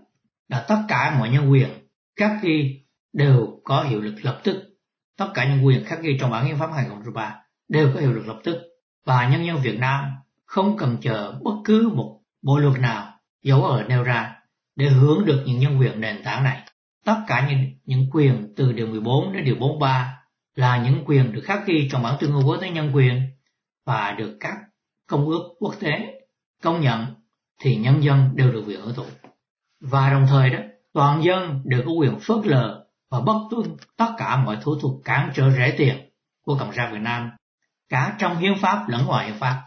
là 0.47 0.65
tất 0.67 0.81
cả 0.87 1.15
mọi 1.19 1.29
nhân 1.29 1.51
quyền, 1.51 1.69
các 2.15 2.39
ghi 2.41 2.81
đều 3.13 3.61
có 3.63 3.83
hiệu 3.83 4.01
lực 4.01 4.15
lập 4.21 4.41
tức. 4.43 4.77
Tất 5.17 5.31
cả 5.33 5.49
những 5.49 5.65
quyền 5.65 5.85
khắc 5.85 6.01
ghi 6.01 6.17
trong 6.19 6.31
bản 6.31 6.45
hiến 6.45 6.57
pháp 6.59 6.69
2003 6.75 7.35
đều 7.67 7.91
có 7.93 7.99
hiệu 7.99 8.13
lực 8.13 8.27
lập 8.27 8.39
tức 8.43 8.57
và 9.05 9.29
nhân 9.29 9.45
dân 9.45 9.57
Việt 9.61 9.79
Nam 9.79 10.05
không 10.49 10.77
cần 10.77 10.97
chờ 11.01 11.39
bất 11.41 11.55
cứ 11.65 11.89
một 11.95 12.19
bộ 12.41 12.57
luật 12.57 12.79
nào 12.79 13.13
dấu 13.43 13.63
ở 13.63 13.83
nêu 13.83 14.03
ra 14.03 14.35
để 14.75 14.89
hưởng 14.89 15.25
được 15.25 15.43
những 15.45 15.59
nhân 15.59 15.79
quyền 15.79 16.01
nền 16.01 16.23
tảng 16.23 16.43
này. 16.43 16.67
Tất 17.05 17.15
cả 17.27 17.47
những, 17.49 17.59
những 17.85 18.09
quyền 18.11 18.53
từ 18.55 18.71
điều 18.71 18.87
14 18.87 19.33
đến 19.33 19.45
điều 19.45 19.55
43 19.55 20.19
là 20.55 20.83
những 20.83 21.03
quyền 21.05 21.31
được 21.33 21.41
khắc 21.45 21.65
ghi 21.65 21.89
trong 21.91 22.03
bản 22.03 22.15
tuyên 22.19 22.31
ngôn 22.31 22.47
quốc 22.47 22.57
tế 22.61 22.69
nhân 22.69 22.91
quyền 22.93 23.21
và 23.85 24.15
được 24.17 24.37
các 24.39 24.55
công 25.07 25.25
ước 25.25 25.55
quốc 25.59 25.75
tế 25.79 26.21
công 26.63 26.81
nhận 26.81 27.05
thì 27.61 27.75
nhân 27.75 28.03
dân 28.03 28.29
đều 28.35 28.51
được 28.51 28.63
quyền 28.67 28.81
hưởng 28.81 28.95
thụ. 28.95 29.05
Và 29.81 30.09
đồng 30.09 30.25
thời 30.29 30.49
đó, 30.49 30.59
toàn 30.93 31.23
dân 31.23 31.61
đều 31.65 31.81
có 31.85 31.91
quyền 31.91 32.19
phớt 32.19 32.47
lờ 32.47 32.85
và 33.09 33.19
bất 33.19 33.39
tuân 33.51 33.75
tất 33.97 34.13
cả 34.17 34.37
mọi 34.37 34.57
thủ 34.61 34.75
tục 34.81 35.01
cản 35.03 35.31
trở 35.35 35.51
rẻ 35.51 35.75
tiền 35.77 36.09
của 36.41 36.57
Cộng 36.59 36.73
sản 36.73 36.93
Việt 36.93 37.01
Nam, 37.01 37.29
cả 37.89 38.15
trong 38.19 38.37
hiến 38.37 38.53
pháp 38.61 38.89
lẫn 38.89 39.05
ngoài 39.05 39.25
hiến 39.25 39.39
pháp. 39.39 39.65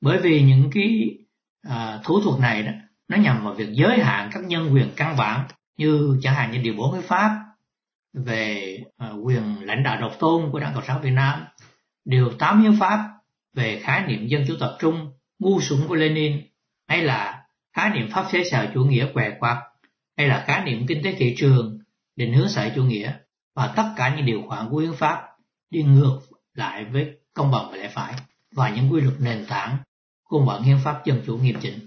Bởi 0.00 0.18
vì 0.18 0.42
những 0.42 0.70
cái 0.74 1.18
à, 1.62 2.00
thủ 2.04 2.20
thuật 2.20 2.40
này 2.40 2.62
đó, 2.62 2.72
nó 3.08 3.16
nhằm 3.16 3.44
vào 3.44 3.54
việc 3.54 3.68
giới 3.72 3.98
hạn 3.98 4.30
các 4.32 4.44
nhân 4.44 4.70
quyền 4.72 4.90
căn 4.96 5.16
bản 5.16 5.48
như 5.78 6.18
chẳng 6.22 6.34
hạn 6.34 6.50
như 6.52 6.58
điều 6.58 6.74
4 6.74 7.02
pháp 7.02 7.44
về 8.14 8.78
à, 8.96 9.10
quyền 9.22 9.42
lãnh 9.60 9.82
đạo 9.82 10.00
độc 10.00 10.12
tôn 10.18 10.50
của 10.52 10.60
Đảng 10.60 10.74
Cộng 10.74 10.84
sản 10.84 11.02
Việt 11.02 11.10
Nam, 11.10 11.44
điều 12.04 12.30
8 12.38 12.62
hiến 12.62 12.76
pháp 12.80 13.08
về 13.54 13.80
khái 13.82 14.06
niệm 14.06 14.26
dân 14.26 14.44
chủ 14.48 14.54
tập 14.60 14.76
trung, 14.80 15.12
ngu 15.38 15.60
súng 15.60 15.88
của 15.88 15.94
Lenin, 15.94 16.40
hay 16.88 17.02
là 17.02 17.44
khái 17.76 17.90
niệm 17.90 18.10
pháp 18.10 18.26
chế 18.32 18.44
xã 18.50 18.70
chủ 18.74 18.84
nghĩa 18.84 19.06
què 19.14 19.36
quạt 19.40 19.62
hay 20.16 20.28
là 20.28 20.44
khái 20.46 20.64
niệm 20.64 20.86
kinh 20.86 21.02
tế 21.04 21.12
thị 21.12 21.34
trường, 21.38 21.78
định 22.16 22.34
hướng 22.34 22.48
xã 22.48 22.72
chủ 22.74 22.84
nghĩa 22.84 23.12
và 23.54 23.72
tất 23.76 23.92
cả 23.96 24.16
những 24.16 24.26
điều 24.26 24.42
khoản 24.48 24.68
của 24.70 24.78
hiến 24.78 24.92
pháp 24.92 25.22
đi 25.70 25.82
ngược 25.82 26.20
lại 26.54 26.84
với 26.84 27.18
công 27.34 27.50
bằng 27.50 27.68
và 27.70 27.76
lẽ 27.76 27.88
phải 27.88 28.14
và 28.56 28.68
những 28.68 28.92
quy 28.92 29.00
luật 29.00 29.20
nền 29.20 29.46
tảng 29.48 29.76
của 30.24 30.44
bản 30.46 30.62
hiến 30.62 30.76
pháp 30.84 31.04
dân 31.04 31.22
chủ 31.26 31.36
nghiêm 31.36 31.56
chỉnh. 31.60 31.78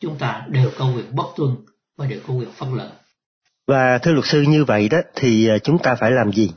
Chúng 0.00 0.18
ta 0.18 0.46
đều 0.48 0.70
có 0.78 0.86
quyền 0.96 1.16
bất 1.16 1.26
tuân 1.36 1.56
và 1.96 2.06
đều 2.06 2.20
có 2.26 2.34
quyền 2.34 2.50
phất 2.50 2.68
lợi. 2.72 2.90
Và 3.66 3.98
thưa 3.98 4.12
luật 4.12 4.24
sư 4.26 4.44
như 4.48 4.64
vậy 4.64 4.88
đó 4.88 4.98
thì 5.14 5.48
à, 5.48 5.58
chúng 5.58 5.78
ta 5.78 5.94
phải 5.94 6.10
làm 6.10 6.32
gì? 6.32 6.50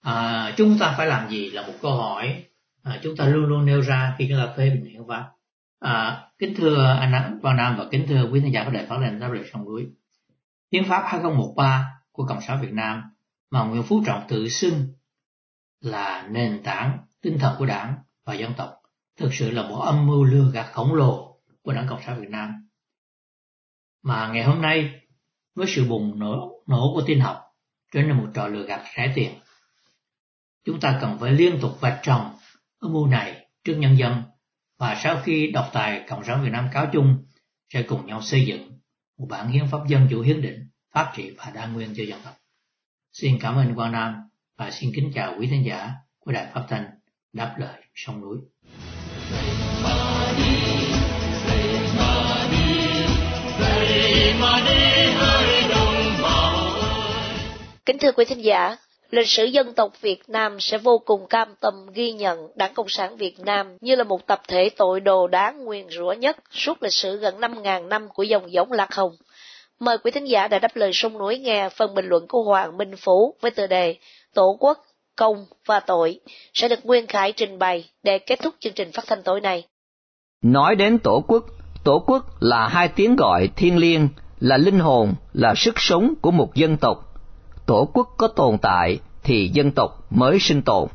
À, 0.00 0.52
chúng 0.56 0.78
ta 0.78 0.94
phải 0.96 1.06
làm 1.06 1.30
gì 1.30 1.50
là 1.50 1.66
một 1.66 1.72
câu 1.82 1.96
hỏi 1.96 2.44
à, 2.82 3.00
chúng 3.02 3.16
ta 3.16 3.24
luôn 3.24 3.44
luôn 3.44 3.66
nêu 3.66 3.80
ra 3.80 4.14
khi 4.18 4.26
chúng 4.28 4.38
ta 4.38 4.52
phê 4.56 4.70
bình 4.70 4.84
hiến 4.84 5.02
pháp. 5.08 5.30
À, 5.80 6.22
kính 6.38 6.54
thưa 6.56 6.96
anh 7.00 7.38
Quang 7.42 7.56
Nam 7.56 7.76
và 7.78 7.84
kính 7.90 8.06
thưa 8.08 8.28
quý 8.32 8.40
khán 8.40 8.50
giả 8.50 8.64
của 8.64 8.70
đài 8.70 8.86
phát 8.86 8.98
lên 8.98 9.20
đáp 9.20 9.28
lời 9.28 9.44
sông 9.52 9.64
núi. 9.64 9.86
Hiến 10.72 10.84
pháp 10.88 11.04
2013 11.06 11.86
của 12.12 12.26
Cộng 12.26 12.40
sản 12.40 12.60
Việt 12.62 12.72
Nam 12.72 13.02
mà 13.50 13.64
Nguyễn 13.64 13.82
Phú 13.82 14.02
Trọng 14.06 14.22
tự 14.28 14.48
xưng 14.48 14.86
là 15.80 16.28
nền 16.30 16.62
tảng 16.62 16.98
tinh 17.22 17.38
thần 17.38 17.54
của 17.58 17.66
đảng 17.66 17.94
và 18.24 18.34
dân 18.34 18.52
tộc 18.56 18.81
thực 19.16 19.34
sự 19.34 19.50
là 19.50 19.68
một 19.68 19.80
âm 19.80 20.06
mưu 20.06 20.24
lừa 20.24 20.50
gạt 20.52 20.70
khổng 20.72 20.94
lồ 20.94 21.40
của 21.62 21.72
Đảng 21.72 21.86
Cộng 21.88 22.02
sản 22.02 22.20
Việt 22.20 22.30
Nam. 22.30 22.68
Mà 24.02 24.28
ngày 24.28 24.44
hôm 24.44 24.62
nay, 24.62 25.00
với 25.54 25.66
sự 25.68 25.88
bùng 25.88 26.18
nổ, 26.18 26.62
nổ 26.66 26.90
của 26.94 27.02
tin 27.06 27.20
học 27.20 27.42
trở 27.92 28.02
nên 28.02 28.16
một 28.16 28.28
trò 28.34 28.46
lừa 28.46 28.66
gạt 28.66 28.82
rẻ 28.96 29.12
tiền, 29.14 29.34
chúng 30.64 30.80
ta 30.80 30.98
cần 31.00 31.18
phải 31.20 31.32
liên 31.32 31.58
tục 31.60 31.80
vạch 31.80 32.00
trần 32.02 32.20
âm 32.78 32.92
mưu 32.92 33.06
này 33.06 33.46
trước 33.64 33.74
nhân 33.74 33.98
dân 33.98 34.22
và 34.78 35.00
sau 35.02 35.20
khi 35.24 35.50
độc 35.50 35.70
tài 35.72 36.04
Cộng 36.08 36.24
sản 36.24 36.42
Việt 36.44 36.50
Nam 36.52 36.68
cáo 36.72 36.86
chung 36.92 37.24
sẽ 37.72 37.82
cùng 37.82 38.06
nhau 38.06 38.22
xây 38.22 38.46
dựng 38.46 38.78
một 39.18 39.26
bản 39.30 39.48
hiến 39.48 39.68
pháp 39.70 39.78
dân 39.88 40.06
chủ 40.10 40.20
hiến 40.20 40.42
định, 40.42 40.68
pháp 40.94 41.12
trị 41.16 41.34
và 41.38 41.50
đa 41.54 41.66
nguyên 41.66 41.94
cho 41.96 42.04
dân 42.04 42.20
tộc. 42.24 42.34
Xin 43.12 43.38
cảm 43.40 43.56
ơn 43.56 43.74
Quang 43.74 43.92
Nam 43.92 44.14
và 44.56 44.70
xin 44.70 44.90
kính 44.94 45.10
chào 45.14 45.34
quý 45.38 45.46
thính 45.46 45.64
giả 45.66 45.92
của 46.18 46.32
Đài 46.32 46.46
Phát 46.54 46.64
thanh 46.68 46.84
Đáp 47.32 47.54
lời 47.58 47.82
sông 47.94 48.20
núi. 48.20 48.38
Kính 57.86 57.98
thưa 57.98 58.12
quý 58.12 58.24
thính 58.24 58.44
giả, 58.44 58.76
lịch 59.10 59.28
sử 59.28 59.44
dân 59.44 59.74
tộc 59.74 60.00
Việt 60.00 60.28
Nam 60.28 60.60
sẽ 60.60 60.78
vô 60.78 60.98
cùng 60.98 61.26
cam 61.26 61.54
tâm 61.60 61.86
ghi 61.94 62.12
nhận 62.12 62.48
Đảng 62.54 62.74
Cộng 62.74 62.88
sản 62.88 63.16
Việt 63.16 63.40
Nam 63.40 63.76
như 63.80 63.94
là 63.94 64.04
một 64.04 64.26
tập 64.26 64.42
thể 64.48 64.70
tội 64.76 65.00
đồ 65.00 65.26
đáng 65.26 65.64
nguyền 65.64 65.86
rủa 65.90 66.12
nhất 66.12 66.36
suốt 66.50 66.82
lịch 66.82 66.92
sử 66.92 67.16
gần 67.16 67.40
5.000 67.40 67.88
năm 67.88 68.08
của 68.14 68.22
dòng 68.22 68.52
giống 68.52 68.72
Lạc 68.72 68.94
Hồng. 68.94 69.16
Mời 69.80 69.98
quý 69.98 70.10
thính 70.10 70.24
giả 70.24 70.48
đã 70.48 70.58
đáp 70.58 70.76
lời 70.76 70.90
sông 70.94 71.18
núi 71.18 71.38
nghe 71.38 71.68
phần 71.68 71.94
bình 71.94 72.06
luận 72.06 72.26
của 72.28 72.42
Hoàng 72.42 72.76
Minh 72.76 72.96
Phú 72.96 73.34
với 73.40 73.50
tựa 73.50 73.66
đề 73.66 73.96
Tổ 74.34 74.56
quốc, 74.60 74.78
công 75.16 75.46
và 75.66 75.80
tội 75.80 76.20
sẽ 76.54 76.68
được 76.68 76.86
Nguyên 76.86 77.06
Khải 77.06 77.32
trình 77.32 77.58
bày 77.58 77.84
để 78.02 78.18
kết 78.18 78.38
thúc 78.42 78.54
chương 78.60 78.72
trình 78.72 78.92
phát 78.92 79.04
thanh 79.06 79.22
tối 79.22 79.40
nay. 79.40 79.66
Nói 80.42 80.76
đến 80.76 80.98
Tổ 80.98 81.24
quốc, 81.28 81.44
Tổ 81.84 82.04
quốc 82.06 82.42
là 82.42 82.68
hai 82.68 82.88
tiếng 82.88 83.16
gọi 83.16 83.48
thiêng 83.56 83.78
liêng, 83.78 84.08
là 84.40 84.56
linh 84.56 84.78
hồn, 84.78 85.14
là 85.32 85.54
sức 85.54 85.74
sống 85.76 86.14
của 86.20 86.30
một 86.30 86.54
dân 86.54 86.76
tộc. 86.76 87.14
Tổ 87.66 87.88
quốc 87.94 88.08
có 88.16 88.28
tồn 88.28 88.58
tại 88.58 88.98
thì 89.22 89.50
dân 89.52 89.70
tộc 89.72 90.06
mới 90.10 90.38
sinh 90.38 90.62
tồn. 90.62 90.88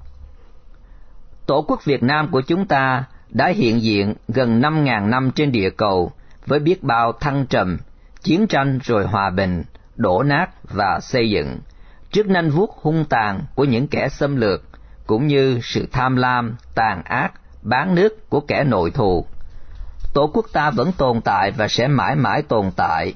Tổ 1.46 1.62
quốc 1.68 1.86
Việt 1.86 2.04
Nam 2.04 2.30
của 2.32 2.42
chúng 2.42 2.66
ta 2.66 3.06
đã 3.30 3.48
hiện 3.48 3.82
diện 3.82 4.16
gần 4.28 4.62
5.000 4.62 5.10
năm 5.10 5.32
trên 5.36 5.52
địa 5.52 5.70
cầu 5.70 6.12
với 6.46 6.60
biết 6.60 6.84
bao 6.84 7.12
thăng 7.12 7.46
trầm, 7.50 7.78
chiến 8.22 8.48
tranh 8.48 8.80
rồi 8.84 9.06
hòa 9.06 9.30
bình, 9.30 9.64
đổ 9.96 10.24
nát 10.24 10.50
và 10.64 11.00
xây 11.02 11.30
dựng, 11.30 11.58
trước 12.12 12.30
nanh 12.30 12.50
vuốt 12.50 12.72
hung 12.82 13.06
tàn 13.06 13.44
của 13.56 13.64
những 13.64 13.88
kẻ 13.88 14.10
xâm 14.10 14.36
lược, 14.36 14.62
cũng 15.08 15.28
như 15.28 15.60
sự 15.64 15.88
tham 15.92 16.16
lam, 16.16 16.56
tàn 16.76 17.04
ác, 17.04 17.34
bán 17.62 17.96
nước 17.96 18.30
của 18.30 18.40
kẻ 18.40 18.64
nội 18.64 18.92
thù. 18.92 19.26
Tổ 20.14 20.32
quốc 20.34 20.46
ta 20.54 20.72
vẫn 20.72 20.92
tồn 20.98 21.22
tại 21.22 21.52
và 21.52 21.68
sẽ 21.68 21.88
mãi 21.88 22.16
mãi 22.16 22.42
tồn 22.42 22.72
tại, 22.76 23.14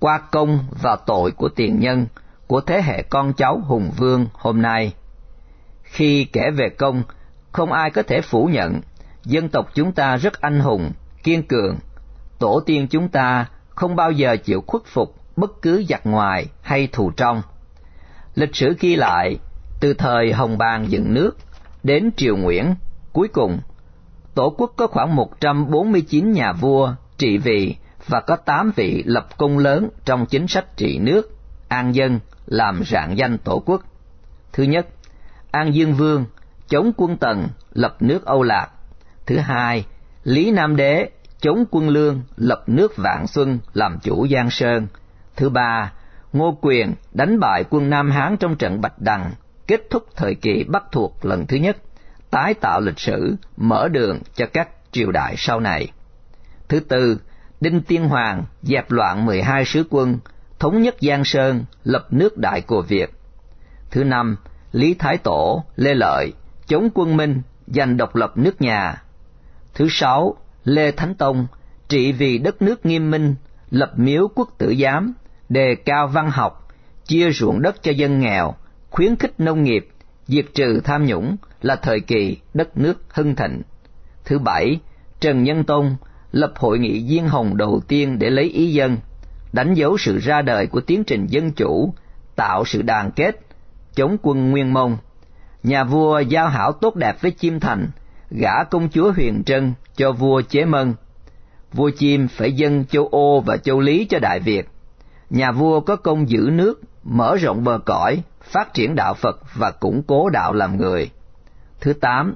qua 0.00 0.18
công 0.18 0.64
và 0.82 0.96
tội 0.96 1.30
của 1.30 1.48
tiền 1.48 1.80
nhân, 1.80 2.06
của 2.46 2.60
thế 2.60 2.82
hệ 2.82 3.02
con 3.02 3.32
cháu 3.32 3.60
hùng 3.66 3.90
vương 3.96 4.26
hôm 4.32 4.62
nay. 4.62 4.92
Khi 5.82 6.24
kể 6.24 6.50
về 6.50 6.68
công, 6.68 7.02
không 7.52 7.72
ai 7.72 7.90
có 7.90 8.02
thể 8.02 8.20
phủ 8.20 8.46
nhận, 8.46 8.80
dân 9.24 9.48
tộc 9.48 9.68
chúng 9.74 9.92
ta 9.92 10.16
rất 10.16 10.40
anh 10.40 10.60
hùng, 10.60 10.92
kiên 11.22 11.42
cường. 11.42 11.78
Tổ 12.38 12.60
tiên 12.66 12.86
chúng 12.90 13.08
ta 13.08 13.46
không 13.68 13.96
bao 13.96 14.10
giờ 14.10 14.36
chịu 14.36 14.64
khuất 14.66 14.82
phục 14.86 15.14
bất 15.36 15.62
cứ 15.62 15.84
giặc 15.88 16.06
ngoài 16.06 16.46
hay 16.62 16.88
thù 16.92 17.10
trong. 17.10 17.42
Lịch 18.34 18.56
sử 18.56 18.76
ghi 18.80 18.96
lại, 18.96 19.38
từ 19.80 19.94
thời 19.94 20.32
Hồng 20.32 20.58
Bàng 20.58 20.90
dựng 20.90 21.14
nước 21.14 21.36
đến 21.82 22.10
Triều 22.16 22.36
Nguyễn, 22.36 22.74
cuối 23.12 23.28
cùng, 23.28 23.58
Tổ 24.34 24.54
quốc 24.58 24.72
có 24.76 24.86
khoảng 24.86 25.16
149 25.16 26.32
nhà 26.32 26.52
vua 26.52 26.94
trị 27.18 27.38
vì 27.38 27.76
và 28.08 28.20
có 28.20 28.36
8 28.36 28.72
vị 28.76 29.02
lập 29.06 29.28
công 29.36 29.58
lớn 29.58 29.88
trong 30.04 30.26
chính 30.26 30.48
sách 30.48 30.76
trị 30.76 30.98
nước, 30.98 31.38
an 31.68 31.94
dân, 31.94 32.20
làm 32.46 32.82
rạng 32.86 33.18
danh 33.18 33.38
Tổ 33.38 33.62
quốc. 33.66 33.82
Thứ 34.52 34.62
nhất, 34.62 34.86
An 35.50 35.74
Dương 35.74 35.94
Vương 35.94 36.24
chống 36.68 36.92
quân 36.96 37.16
Tần 37.16 37.48
lập 37.72 37.96
nước 38.00 38.24
Âu 38.24 38.42
Lạc. 38.42 38.68
Thứ 39.26 39.36
hai, 39.36 39.86
Lý 40.24 40.50
Nam 40.50 40.76
Đế 40.76 41.10
chống 41.40 41.64
quân 41.70 41.88
Lương 41.88 42.22
lập 42.36 42.64
nước 42.66 42.96
Vạn 42.96 43.26
Xuân 43.26 43.58
làm 43.74 43.98
chủ 44.02 44.26
Giang 44.28 44.50
Sơn. 44.50 44.86
Thứ 45.36 45.48
ba, 45.48 45.92
Ngô 46.34 46.58
Quyền 46.60 46.94
đánh 47.12 47.40
bại 47.40 47.64
quân 47.70 47.90
Nam 47.90 48.10
Hán 48.10 48.36
trong 48.36 48.56
trận 48.56 48.80
Bạch 48.80 48.98
Đằng, 48.98 49.32
kết 49.66 49.80
thúc 49.90 50.06
thời 50.16 50.34
kỳ 50.34 50.64
Bắc 50.68 50.84
thuộc 50.92 51.24
lần 51.24 51.46
thứ 51.46 51.56
nhất, 51.56 51.76
tái 52.30 52.54
tạo 52.54 52.80
lịch 52.80 52.98
sử, 52.98 53.36
mở 53.56 53.88
đường 53.88 54.20
cho 54.34 54.46
các 54.46 54.68
triều 54.92 55.12
đại 55.12 55.34
sau 55.38 55.60
này. 55.60 55.88
Thứ 56.68 56.80
tư, 56.80 57.20
Đinh 57.60 57.80
Tiên 57.82 58.08
Hoàng 58.08 58.44
dẹp 58.62 58.90
loạn 58.90 59.26
12 59.26 59.64
sứ 59.64 59.84
quân, 59.90 60.18
thống 60.58 60.82
nhất 60.82 60.96
Giang 61.00 61.24
Sơn, 61.24 61.64
lập 61.84 62.06
nước 62.10 62.38
Đại 62.38 62.60
Cồ 62.60 62.82
Việt. 62.82 63.10
Thứ 63.90 64.04
năm, 64.04 64.36
Lý 64.72 64.94
Thái 64.94 65.18
Tổ, 65.18 65.64
Lê 65.76 65.94
Lợi, 65.94 66.32
chống 66.66 66.88
quân 66.94 67.16
Minh, 67.16 67.42
giành 67.66 67.96
độc 67.96 68.16
lập 68.16 68.32
nước 68.36 68.60
nhà. 68.60 69.02
Thứ 69.74 69.86
sáu, 69.90 70.36
Lê 70.64 70.90
Thánh 70.90 71.14
Tông, 71.14 71.46
trị 71.88 72.12
vì 72.12 72.38
đất 72.38 72.62
nước 72.62 72.86
nghiêm 72.86 73.10
minh, 73.10 73.34
lập 73.70 73.92
miếu 73.96 74.28
quốc 74.34 74.48
tử 74.58 74.74
giám, 74.82 75.14
đề 75.48 75.74
cao 75.74 76.06
văn 76.06 76.30
học, 76.30 76.68
chia 77.06 77.30
ruộng 77.30 77.62
đất 77.62 77.82
cho 77.82 77.92
dân 77.92 78.20
nghèo, 78.20 78.54
khuyến 78.90 79.16
khích 79.16 79.40
nông 79.40 79.62
nghiệp, 79.62 79.88
diệt 80.26 80.44
trừ 80.54 80.80
tham 80.84 81.06
nhũng 81.06 81.36
là 81.62 81.76
thời 81.76 82.00
kỳ 82.00 82.36
đất 82.54 82.76
nước 82.76 83.14
hưng 83.14 83.36
thịnh. 83.36 83.62
Thứ 84.24 84.38
bảy, 84.38 84.78
Trần 85.20 85.42
Nhân 85.42 85.64
Tông 85.64 85.96
lập 86.32 86.52
hội 86.56 86.78
nghị 86.78 87.06
Diên 87.08 87.24
Hồng 87.24 87.56
đầu 87.56 87.80
tiên 87.88 88.18
để 88.18 88.30
lấy 88.30 88.44
ý 88.44 88.72
dân, 88.72 88.96
đánh 89.52 89.74
dấu 89.74 89.98
sự 89.98 90.18
ra 90.18 90.42
đời 90.42 90.66
của 90.66 90.80
tiến 90.80 91.04
trình 91.04 91.26
dân 91.26 91.52
chủ, 91.52 91.94
tạo 92.36 92.64
sự 92.64 92.82
đoàn 92.82 93.10
kết, 93.16 93.40
chống 93.94 94.16
quân 94.22 94.50
Nguyên 94.50 94.72
Mông. 94.72 94.98
Nhà 95.62 95.84
vua 95.84 96.20
giao 96.20 96.48
hảo 96.48 96.72
tốt 96.72 96.96
đẹp 96.96 97.16
với 97.20 97.30
Chiêm 97.30 97.60
Thành, 97.60 97.90
gả 98.30 98.64
công 98.70 98.88
chúa 98.88 99.12
Huyền 99.12 99.42
Trân 99.44 99.72
cho 99.96 100.12
vua 100.12 100.42
Chế 100.42 100.64
Mân. 100.64 100.94
Vua 101.72 101.90
Chiêm 101.98 102.28
phải 102.28 102.52
dâng 102.52 102.84
châu 102.84 103.08
Ô 103.08 103.40
và 103.40 103.56
châu 103.56 103.80
Lý 103.80 104.04
cho 104.04 104.18
Đại 104.18 104.40
Việt. 104.40 104.68
Nhà 105.34 105.52
vua 105.52 105.80
có 105.80 105.96
công 105.96 106.28
giữ 106.28 106.50
nước, 106.52 106.80
mở 107.04 107.36
rộng 107.36 107.64
bờ 107.64 107.78
cõi, 107.86 108.22
phát 108.42 108.74
triển 108.74 108.94
đạo 108.94 109.14
Phật 109.14 109.40
và 109.54 109.70
củng 109.70 110.02
cố 110.06 110.28
đạo 110.28 110.52
làm 110.52 110.76
người. 110.76 111.10
Thứ 111.80 111.92
tám, 111.92 112.34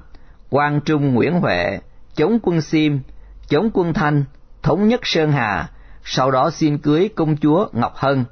Quang 0.49 0.81
Trung 0.85 1.13
Nguyễn 1.13 1.33
Huệ 1.33 1.79
chống 2.15 2.39
quân 2.41 2.61
Sim, 2.61 2.99
chống 3.49 3.69
quân 3.73 3.93
Thanh, 3.93 4.23
thống 4.63 4.87
nhất 4.87 4.99
Sơn 5.03 5.31
Hà, 5.31 5.69
sau 6.03 6.31
đó 6.31 6.49
xin 6.49 6.77
cưới 6.77 7.09
công 7.15 7.37
chúa 7.37 7.67
Ngọc 7.71 7.93
Hân, 7.95 8.25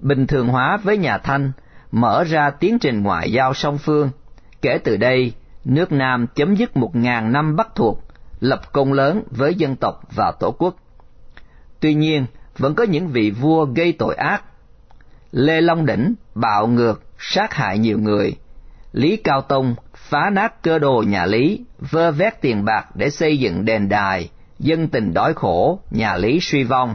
bình 0.00 0.26
thường 0.26 0.48
hóa 0.48 0.76
với 0.76 0.96
nhà 0.96 1.18
Thanh, 1.18 1.52
mở 1.92 2.24
ra 2.24 2.50
tiến 2.50 2.78
trình 2.78 3.02
ngoại 3.02 3.32
giao 3.32 3.54
song 3.54 3.78
phương. 3.78 4.10
Kể 4.62 4.78
từ 4.84 4.96
đây, 4.96 5.32
nước 5.64 5.92
Nam 5.92 6.26
chấm 6.34 6.54
dứt 6.54 6.76
một 6.76 6.96
ngàn 6.96 7.32
năm 7.32 7.56
bắt 7.56 7.68
thuộc, 7.74 8.02
lập 8.40 8.72
công 8.72 8.92
lớn 8.92 9.22
với 9.30 9.54
dân 9.54 9.76
tộc 9.76 10.00
và 10.14 10.32
tổ 10.40 10.50
quốc. 10.58 10.76
Tuy 11.80 11.94
nhiên, 11.94 12.26
vẫn 12.58 12.74
có 12.74 12.84
những 12.84 13.08
vị 13.08 13.30
vua 13.30 13.64
gây 13.64 13.92
tội 13.92 14.14
ác. 14.14 14.42
Lê 15.32 15.60
Long 15.60 15.86
Đỉnh 15.86 16.14
bạo 16.34 16.66
ngược, 16.66 17.02
sát 17.18 17.54
hại 17.54 17.78
nhiều 17.78 17.98
người. 17.98 18.36
Lý 18.92 19.16
Cao 19.16 19.40
Tông 19.40 19.74
phá 19.94 20.30
nát 20.32 20.62
cơ 20.62 20.78
đồ 20.78 21.04
nhà 21.06 21.26
Lý, 21.26 21.64
vơ 21.78 22.10
vét 22.10 22.40
tiền 22.40 22.64
bạc 22.64 22.86
để 22.94 23.10
xây 23.10 23.38
dựng 23.38 23.64
đền 23.64 23.88
đài, 23.88 24.30
dân 24.58 24.88
tình 24.88 25.14
đói 25.14 25.34
khổ, 25.34 25.80
nhà 25.90 26.16
Lý 26.16 26.40
suy 26.40 26.64
vong. 26.64 26.94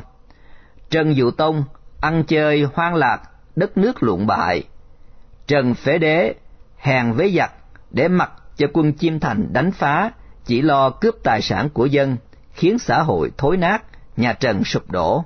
Trần 0.90 1.16
Dụ 1.16 1.32
Tông 1.32 1.64
ăn 2.02 2.24
chơi 2.24 2.66
hoang 2.74 2.96
lạc, 2.96 3.22
đất 3.56 3.78
nước 3.78 4.04
luộn 4.04 4.28
bại. 4.28 4.64
Trần 5.48 5.74
Phế 5.74 5.98
Đế 5.98 6.34
hèn 6.78 7.14
với 7.14 7.36
giặc 7.38 7.52
để 7.92 8.08
mặc 8.08 8.32
cho 8.58 8.68
quân 8.74 8.94
Chiêm 8.94 9.20
Thành 9.20 9.54
đánh 9.54 9.72
phá, 9.72 10.12
chỉ 10.46 10.62
lo 10.62 10.90
cướp 10.90 11.16
tài 11.24 11.42
sản 11.42 11.70
của 11.70 11.86
dân, 11.86 12.18
khiến 12.54 12.80
xã 12.80 13.02
hội 13.02 13.32
thối 13.38 13.58
nát, 13.58 13.84
nhà 14.18 14.34
Trần 14.34 14.64
sụp 14.64 14.92
đổ. 14.92 15.24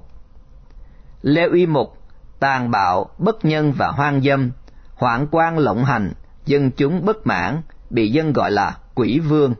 Lê 1.28 1.44
Uy 1.44 1.66
Mục 1.66 1.98
tàn 2.40 2.72
bạo, 2.72 3.10
bất 3.18 3.46
nhân 3.46 3.74
và 3.78 3.88
hoang 3.88 4.22
dâm, 4.22 4.52
hoạn 4.96 5.28
quan 5.32 5.58
lộng 5.58 5.86
hành, 5.86 6.14
dân 6.46 6.72
chúng 6.72 7.06
bất 7.06 7.28
mãn, 7.28 7.62
bị 7.90 8.12
dân 8.12 8.34
gọi 8.34 8.52
là 8.52 8.78
quỷ 8.96 9.20
vương. 9.20 9.54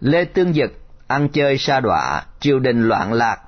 Lê 0.00 0.24
Tương 0.24 0.52
Dực 0.52 0.72
ăn 1.06 1.28
chơi 1.28 1.58
sa 1.58 1.80
đọa, 1.80 2.26
triều 2.40 2.58
đình 2.58 2.88
loạn 2.88 3.12
lạc, 3.12 3.40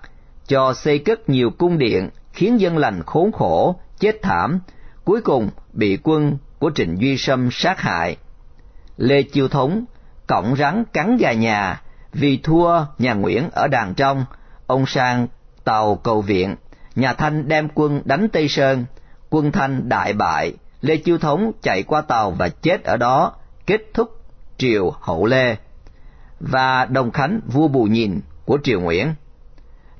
cho 0.46 0.74
xây 0.74 0.98
cất 0.98 1.28
nhiều 1.28 1.50
cung 1.58 1.78
điện, 1.78 2.10
khiến 2.32 2.60
dân 2.60 2.78
lành 2.78 3.02
khốn 3.06 3.32
khổ, 3.32 3.80
chết 3.98 4.22
thảm, 4.22 4.60
cuối 5.04 5.20
cùng 5.20 5.50
bị 5.72 5.98
quân 6.02 6.38
của 6.58 6.70
Trịnh 6.74 7.00
Duy 7.00 7.16
Sâm 7.16 7.48
sát 7.52 7.80
hại. 7.80 8.16
Lê 8.96 9.22
Chiêu 9.22 9.48
Thống 9.48 9.84
cọng 10.26 10.56
rắn 10.56 10.84
cắn 10.92 11.16
gà 11.16 11.32
nhà, 11.32 11.80
vì 12.12 12.36
thua 12.36 12.84
nhà 12.98 13.14
Nguyễn 13.14 13.50
ở 13.52 13.68
đàn 13.68 13.94
trong, 13.94 14.24
ông 14.66 14.86
sang 14.86 15.26
tàu 15.64 15.94
cầu 15.96 16.20
viện, 16.20 16.56
nhà 16.96 17.12
Thanh 17.12 17.48
đem 17.48 17.68
quân 17.74 18.02
đánh 18.04 18.28
Tây 18.32 18.48
Sơn, 18.48 18.84
quân 19.30 19.52
Thanh 19.52 19.88
đại 19.88 20.12
bại, 20.12 20.54
Lê 20.80 20.96
Chiêu 20.96 21.18
Thống 21.18 21.52
chạy 21.62 21.82
qua 21.82 22.00
tàu 22.00 22.30
và 22.30 22.48
chết 22.48 22.84
ở 22.84 22.96
đó, 22.96 23.32
kết 23.66 23.80
thúc 23.94 24.10
triều 24.58 24.90
Hậu 25.00 25.26
Lê. 25.26 25.56
Và 26.40 26.84
Đồng 26.84 27.10
Khánh 27.10 27.40
vua 27.46 27.68
Bù 27.68 27.84
Nhìn 27.84 28.20
của 28.44 28.58
triều 28.62 28.80
Nguyễn. 28.80 29.14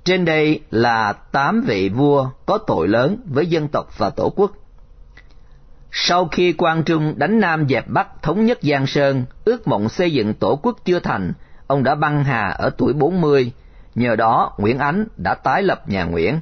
Trên 0.05 0.25
đây 0.25 0.61
là 0.71 1.13
tám 1.13 1.65
vị 1.67 1.89
vua 1.89 2.31
có 2.47 2.59
tội 2.59 2.89
lớn 2.89 3.19
với 3.25 3.47
dân 3.47 3.69
tộc 3.69 3.99
và 3.99 4.11
tổ 4.11 4.31
quốc. 4.37 4.53
Sau 5.93 6.29
khi 6.33 6.53
Quang 6.53 6.83
Trung 6.83 7.15
đánh 7.17 7.41
Nam 7.41 7.69
dẹp 7.69 7.89
Bắc 7.89 8.23
thống 8.23 8.47
nhất 8.47 8.59
Giang 8.63 8.87
Sơn, 8.87 9.25
ước 9.45 9.69
mộng 9.69 9.89
xây 9.89 10.13
dựng 10.13 10.35
tổ 10.35 10.57
quốc 10.63 10.77
chưa 10.85 11.01
thành, 11.01 11.33
ông 11.67 11.83
đã 11.83 11.95
băng 11.95 12.25
hà 12.25 12.49
ở 12.49 12.71
tuổi 12.71 12.93
40, 12.93 13.53
nhờ 13.95 14.17
đó 14.17 14.53
Nguyễn 14.59 14.79
Ánh 14.79 15.07
đã 15.17 15.35
tái 15.35 15.63
lập 15.63 15.89
nhà 15.89 16.05
Nguyễn. 16.05 16.41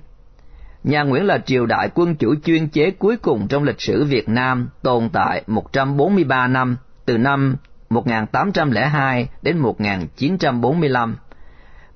Nhà 0.84 1.02
Nguyễn 1.02 1.26
là 1.26 1.38
triều 1.38 1.66
đại 1.66 1.88
quân 1.94 2.14
chủ 2.14 2.34
chuyên 2.44 2.68
chế 2.68 2.90
cuối 2.90 3.16
cùng 3.16 3.48
trong 3.48 3.62
lịch 3.62 3.80
sử 3.80 4.04
Việt 4.04 4.28
Nam, 4.28 4.68
tồn 4.82 5.08
tại 5.12 5.42
143 5.46 6.46
năm, 6.46 6.76
từ 7.04 7.18
năm 7.18 7.56
1802 7.90 9.28
đến 9.42 9.58
1945. 9.58 11.16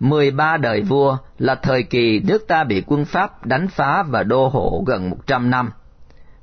13 0.01 0.57
đời 0.57 0.83
vua 0.83 1.17
là 1.39 1.55
thời 1.55 1.83
kỳ 1.83 2.21
nước 2.21 2.49
ta 2.49 2.65
bị 2.65 2.83
quân 2.87 3.05
Pháp 3.05 3.47
đánh 3.47 3.69
phá 3.69 4.03
và 4.03 4.23
đô 4.23 4.49
hộ 4.49 4.85
gần 4.87 5.11
100 5.11 5.51
năm. 5.51 5.71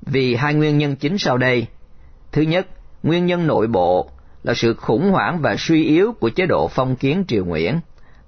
Vì 0.02 0.36
hai 0.36 0.54
nguyên 0.54 0.78
nhân 0.78 0.96
chính 0.96 1.18
sau 1.18 1.38
đây. 1.38 1.68
Thứ 2.32 2.42
nhất, 2.42 2.68
nguyên 3.04 3.26
nhân 3.26 3.48
nội 3.48 3.68
bộ 3.68 4.10
là 4.44 4.54
sự 4.54 4.74
khủng 4.74 5.12
hoảng 5.12 5.42
và 5.42 5.56
suy 5.58 5.84
yếu 5.84 6.14
của 6.20 6.30
chế 6.30 6.46
độ 6.46 6.68
phong 6.68 6.96
kiến 6.96 7.24
triều 7.28 7.46
Nguyễn. 7.46 7.80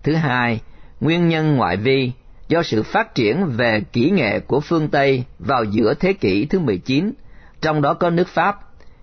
Thứ 0.04 0.16
hai, 0.16 0.62
nguyên 1.00 1.28
nhân 1.28 1.56
ngoại 1.56 1.78
vi 1.78 2.12
do 2.48 2.64
sự 2.64 2.84
phát 2.84 3.16
triển 3.16 3.46
về 3.46 3.82
kỹ 3.94 4.10
nghệ 4.10 4.40
của 4.40 4.60
phương 4.60 4.88
Tây 4.88 5.24
vào 5.40 5.64
giữa 5.64 5.94
thế 5.94 6.14
kỷ 6.14 6.46
thứ 6.46 6.60
19, 6.60 7.14
trong 7.62 7.82
đó 7.82 7.94
có 7.94 8.10
nước 8.10 8.28
Pháp. 8.28 8.60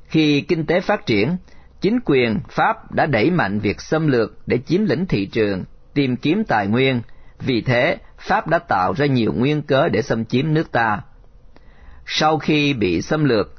Khi 0.07 0.41
kinh 0.41 0.67
tế 0.67 0.81
phát 0.81 1.07
triển, 1.07 1.37
chính 1.81 1.99
quyền 2.05 2.41
Pháp 2.49 2.93
đã 2.93 3.07
đẩy 3.07 3.31
mạnh 3.31 3.59
việc 3.59 3.81
xâm 3.81 4.07
lược 4.07 4.33
để 4.47 4.59
chiếm 4.67 4.85
lĩnh 4.85 5.07
thị 5.07 5.27
trường, 5.27 5.65
tìm 5.95 6.17
kiếm 6.17 6.45
tài 6.45 6.67
nguyên, 6.67 7.03
vì 7.41 7.61
thế 7.61 7.99
Pháp 8.19 8.47
đã 8.47 8.59
tạo 8.59 8.93
ra 8.97 9.07
nhiều 9.07 9.33
nguyên 9.33 9.63
cớ 9.63 9.89
để 9.89 10.03
xâm 10.03 10.25
chiếm 10.25 10.55
nước 10.55 10.73
ta. 10.73 11.01
Sau 12.07 12.39
khi 12.39 12.75
bị 12.75 13.03
xâm 13.03 13.25
lược, 13.25 13.53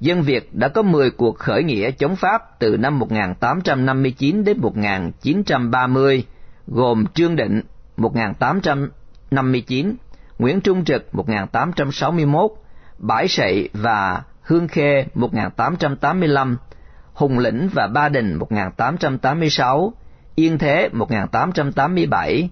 dân 0.00 0.22
Việt 0.22 0.54
đã 0.54 0.68
có 0.68 0.82
10 0.82 1.10
cuộc 1.10 1.38
khởi 1.38 1.62
nghĩa 1.62 1.90
chống 1.90 2.16
Pháp 2.16 2.58
từ 2.58 2.76
năm 2.76 2.98
1859 2.98 4.44
đến 4.44 4.58
1930, 4.60 6.24
gồm 6.66 7.04
Trương 7.14 7.36
Định 7.36 7.62
1859, 7.96 9.01
59, 9.32 9.94
Nguyễn 10.38 10.60
Trung 10.60 10.84
Trực 10.84 11.14
1861, 11.14 12.50
Bãi 12.98 13.28
Sậy 13.28 13.68
và 13.72 14.22
Hương 14.42 14.68
Khê 14.68 15.06
1885, 15.14 16.56
Hùng 17.14 17.38
Lĩnh 17.38 17.68
và 17.72 17.86
Ba 17.86 18.08
Đình 18.08 18.34
1886, 18.34 19.92
Yên 20.34 20.58
Thế 20.58 20.88
1887, 20.92 22.48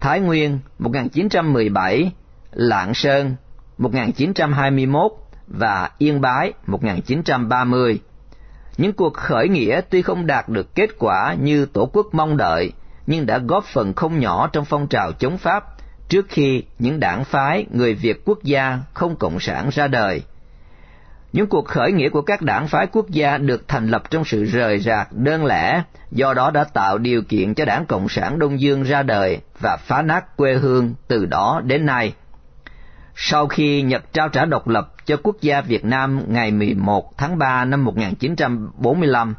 Thái 0.00 0.20
Nguyên 0.20 0.58
1917, 0.78 2.12
Lạng 2.52 2.94
Sơn 2.94 3.36
1921 3.78 5.12
và 5.46 5.90
Yên 5.98 6.20
Bái 6.20 6.52
1930. 6.66 8.00
Những 8.76 8.92
cuộc 8.92 9.14
khởi 9.14 9.48
nghĩa 9.48 9.80
tuy 9.90 10.02
không 10.02 10.26
đạt 10.26 10.48
được 10.48 10.74
kết 10.74 10.90
quả 10.98 11.36
như 11.40 11.66
Tổ 11.66 11.90
quốc 11.92 12.06
mong 12.12 12.36
đợi, 12.36 12.72
nhưng 13.06 13.26
đã 13.26 13.38
góp 13.38 13.64
phần 13.64 13.92
không 13.94 14.18
nhỏ 14.18 14.48
trong 14.52 14.64
phong 14.64 14.86
trào 14.86 15.12
chống 15.12 15.38
Pháp 15.38 15.64
trước 16.10 16.26
khi 16.28 16.62
những 16.78 17.00
đảng 17.00 17.24
phái 17.24 17.66
người 17.70 17.94
Việt 17.94 18.22
quốc 18.24 18.38
gia 18.42 18.78
không 18.94 19.16
cộng 19.16 19.40
sản 19.40 19.68
ra 19.72 19.88
đời. 19.88 20.22
Những 21.32 21.46
cuộc 21.46 21.64
khởi 21.64 21.92
nghĩa 21.92 22.08
của 22.08 22.22
các 22.22 22.42
đảng 22.42 22.68
phái 22.68 22.86
quốc 22.86 23.10
gia 23.10 23.38
được 23.38 23.68
thành 23.68 23.88
lập 23.88 24.10
trong 24.10 24.24
sự 24.24 24.44
rời 24.44 24.78
rạc 24.78 25.12
đơn 25.12 25.44
lẻ, 25.44 25.82
do 26.10 26.34
đó 26.34 26.50
đã 26.50 26.64
tạo 26.64 26.98
điều 26.98 27.22
kiện 27.22 27.54
cho 27.54 27.64
đảng 27.64 27.86
Cộng 27.86 28.08
sản 28.08 28.38
Đông 28.38 28.60
Dương 28.60 28.82
ra 28.82 29.02
đời 29.02 29.40
và 29.60 29.76
phá 29.76 30.02
nát 30.02 30.36
quê 30.36 30.54
hương 30.54 30.94
từ 31.08 31.26
đó 31.26 31.60
đến 31.64 31.86
nay. 31.86 32.12
Sau 33.16 33.46
khi 33.46 33.82
Nhật 33.82 34.12
trao 34.12 34.28
trả 34.28 34.44
độc 34.44 34.68
lập 34.68 34.92
cho 35.06 35.16
quốc 35.22 35.36
gia 35.40 35.60
Việt 35.60 35.84
Nam 35.84 36.22
ngày 36.28 36.50
11 36.50 37.18
tháng 37.18 37.38
3 37.38 37.64
năm 37.64 37.84
1945, 37.84 39.34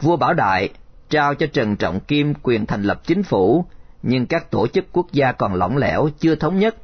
vua 0.00 0.16
Bảo 0.16 0.34
Đại 0.34 0.68
trao 1.10 1.34
cho 1.34 1.46
Trần 1.46 1.76
Trọng 1.76 2.00
Kim 2.00 2.34
quyền 2.42 2.66
thành 2.66 2.82
lập 2.82 3.00
chính 3.06 3.22
phủ, 3.22 3.64
nhưng 4.02 4.26
các 4.26 4.50
tổ 4.50 4.66
chức 4.66 4.84
quốc 4.92 5.06
gia 5.12 5.32
còn 5.32 5.54
lỏng 5.54 5.76
lẻo, 5.76 6.08
chưa 6.18 6.34
thống 6.34 6.58
nhất, 6.58 6.76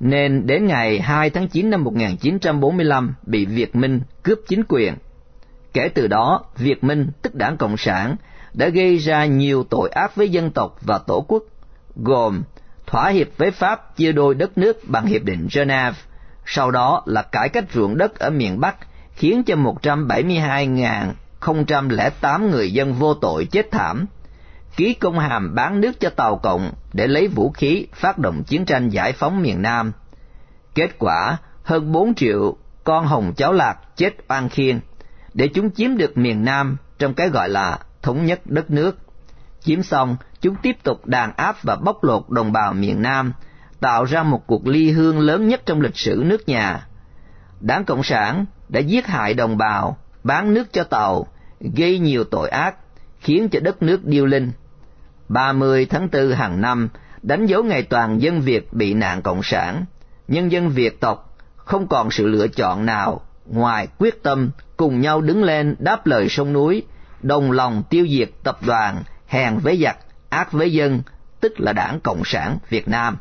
nên 0.00 0.46
đến 0.46 0.66
ngày 0.66 1.00
2 1.00 1.30
tháng 1.30 1.48
9 1.48 1.70
năm 1.70 1.84
1945 1.84 3.14
bị 3.26 3.46
Việt 3.46 3.76
Minh 3.76 4.00
cướp 4.22 4.38
chính 4.48 4.62
quyền. 4.68 4.94
Kể 5.72 5.88
từ 5.88 6.06
đó, 6.06 6.44
Việt 6.56 6.84
Minh, 6.84 7.10
tức 7.22 7.34
đảng 7.34 7.56
Cộng 7.56 7.76
sản, 7.76 8.16
đã 8.54 8.68
gây 8.68 8.96
ra 8.96 9.24
nhiều 9.24 9.64
tội 9.64 9.88
ác 9.88 10.16
với 10.16 10.28
dân 10.28 10.50
tộc 10.50 10.78
và 10.82 10.98
tổ 10.98 11.24
quốc, 11.28 11.42
gồm 11.96 12.42
thỏa 12.86 13.08
hiệp 13.08 13.28
với 13.36 13.50
Pháp 13.50 13.96
chia 13.96 14.12
đôi 14.12 14.34
đất 14.34 14.58
nước 14.58 14.80
bằng 14.84 15.06
Hiệp 15.06 15.22
định 15.22 15.48
Geneva, 15.54 15.94
sau 16.46 16.70
đó 16.70 17.02
là 17.06 17.22
cải 17.22 17.48
cách 17.48 17.64
ruộng 17.74 17.98
đất 17.98 18.18
ở 18.18 18.30
miền 18.30 18.60
Bắc, 18.60 18.76
khiến 19.12 19.42
cho 19.42 19.54
172.008 19.54 22.50
người 22.50 22.72
dân 22.72 22.92
vô 22.92 23.14
tội 23.14 23.44
chết 23.44 23.70
thảm, 23.70 24.06
ký 24.76 24.94
công 24.94 25.18
hàm 25.18 25.54
bán 25.54 25.80
nước 25.80 26.00
cho 26.00 26.10
Tàu 26.10 26.36
Cộng 26.36 26.72
để 26.92 27.06
lấy 27.06 27.28
vũ 27.28 27.50
khí 27.50 27.86
phát 27.94 28.18
động 28.18 28.44
chiến 28.44 28.64
tranh 28.64 28.88
giải 28.88 29.12
phóng 29.12 29.42
miền 29.42 29.62
Nam. 29.62 29.92
Kết 30.74 30.98
quả, 30.98 31.36
hơn 31.62 31.92
4 31.92 32.14
triệu 32.14 32.56
con 32.84 33.06
hồng 33.06 33.32
cháu 33.36 33.52
lạc 33.52 33.76
chết 33.96 34.14
oan 34.28 34.48
khiên, 34.48 34.80
để 35.34 35.48
chúng 35.48 35.70
chiếm 35.70 35.96
được 35.96 36.16
miền 36.16 36.44
Nam 36.44 36.76
trong 36.98 37.14
cái 37.14 37.28
gọi 37.28 37.48
là 37.48 37.78
thống 38.02 38.26
nhất 38.26 38.40
đất 38.44 38.70
nước. 38.70 38.98
Chiếm 39.60 39.82
xong, 39.82 40.16
chúng 40.40 40.56
tiếp 40.62 40.76
tục 40.82 41.06
đàn 41.06 41.32
áp 41.36 41.56
và 41.62 41.76
bóc 41.76 42.04
lột 42.04 42.30
đồng 42.30 42.52
bào 42.52 42.72
miền 42.72 43.02
Nam, 43.02 43.32
tạo 43.80 44.04
ra 44.04 44.22
một 44.22 44.46
cuộc 44.46 44.66
ly 44.66 44.90
hương 44.90 45.20
lớn 45.20 45.48
nhất 45.48 45.62
trong 45.66 45.80
lịch 45.80 45.96
sử 45.96 46.22
nước 46.26 46.48
nhà. 46.48 46.86
Đảng 47.60 47.84
Cộng 47.84 48.02
sản 48.02 48.44
đã 48.68 48.80
giết 48.80 49.06
hại 49.06 49.34
đồng 49.34 49.56
bào, 49.56 49.96
bán 50.24 50.54
nước 50.54 50.72
cho 50.72 50.84
tàu, 50.84 51.26
gây 51.76 51.98
nhiều 51.98 52.24
tội 52.24 52.48
ác, 52.48 52.76
khiến 53.20 53.48
cho 53.48 53.60
đất 53.60 53.82
nước 53.82 54.04
điêu 54.04 54.26
linh. 54.26 54.52
30 55.28 55.86
tháng 55.86 56.08
4 56.12 56.30
hàng 56.30 56.60
năm 56.60 56.88
đánh 57.22 57.46
dấu 57.46 57.62
ngày 57.62 57.82
toàn 57.82 58.22
dân 58.22 58.40
Việt 58.40 58.72
bị 58.72 58.94
nạn 58.94 59.22
Cộng 59.22 59.42
sản. 59.42 59.84
Nhân 60.28 60.52
dân 60.52 60.68
Việt 60.68 61.00
tộc 61.00 61.36
không 61.56 61.88
còn 61.88 62.10
sự 62.10 62.26
lựa 62.26 62.48
chọn 62.48 62.86
nào 62.86 63.20
ngoài 63.46 63.88
quyết 63.98 64.22
tâm 64.22 64.50
cùng 64.76 65.00
nhau 65.00 65.20
đứng 65.20 65.44
lên 65.44 65.76
đáp 65.78 66.06
lời 66.06 66.28
sông 66.28 66.52
núi, 66.52 66.82
đồng 67.22 67.52
lòng 67.52 67.82
tiêu 67.90 68.06
diệt 68.10 68.28
tập 68.42 68.58
đoàn 68.66 69.02
hèn 69.26 69.58
với 69.58 69.80
giặc, 69.82 69.96
ác 70.28 70.52
với 70.52 70.72
dân, 70.72 71.02
tức 71.40 71.60
là 71.60 71.72
đảng 71.72 72.00
Cộng 72.00 72.22
sản 72.24 72.58
Việt 72.68 72.88
Nam. 72.88 73.16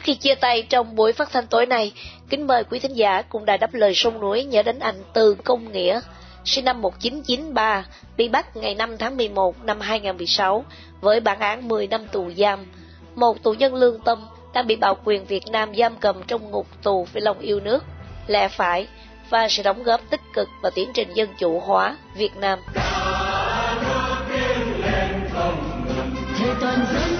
Trước 0.00 0.04
khi 0.04 0.14
chia 0.14 0.34
tay 0.34 0.62
trong 0.62 0.96
buổi 0.96 1.12
phát 1.12 1.30
thanh 1.32 1.46
tối 1.46 1.66
nay, 1.66 1.92
kính 2.28 2.46
mời 2.46 2.64
quý 2.64 2.78
thính 2.78 2.96
giả 2.96 3.22
cùng 3.22 3.44
đài 3.44 3.58
đáp 3.58 3.74
lời 3.74 3.92
sông 3.94 4.20
núi 4.20 4.44
nhớ 4.44 4.62
đến 4.62 4.78
anh 4.78 4.94
Từ 5.14 5.34
Công 5.44 5.72
Nghĩa, 5.72 6.00
sinh 6.44 6.64
năm 6.64 6.82
1993, 6.82 7.84
bị 8.16 8.28
bắt 8.28 8.56
ngày 8.56 8.74
5 8.74 8.98
tháng 8.98 9.16
11 9.16 9.64
năm 9.64 9.80
2016 9.80 10.64
với 11.00 11.20
bản 11.20 11.38
án 11.38 11.68
10 11.68 11.86
năm 11.86 12.06
tù 12.12 12.30
giam. 12.36 12.66
Một 13.14 13.42
tù 13.42 13.52
nhân 13.52 13.74
lương 13.74 14.00
tâm 14.00 14.26
đang 14.54 14.66
bị 14.66 14.76
bạo 14.76 14.96
quyền 15.04 15.24
Việt 15.24 15.46
Nam 15.50 15.74
giam 15.76 15.96
cầm 15.96 16.22
trong 16.26 16.50
ngục 16.50 16.66
tù 16.82 17.06
vì 17.12 17.20
lòng 17.20 17.38
yêu 17.38 17.60
nước, 17.60 17.84
lẽ 18.26 18.48
phải 18.48 18.86
và 19.30 19.48
sự 19.48 19.62
đóng 19.62 19.82
góp 19.82 20.00
tích 20.10 20.20
cực 20.34 20.48
vào 20.62 20.70
tiến 20.74 20.90
trình 20.94 21.08
dân 21.14 21.28
chủ 21.38 21.60
hóa 21.60 21.96
Việt 22.16 22.36
Nam. 22.36 22.58
Thế 26.38 26.54
toàn 26.60 26.86
dân 26.92 27.19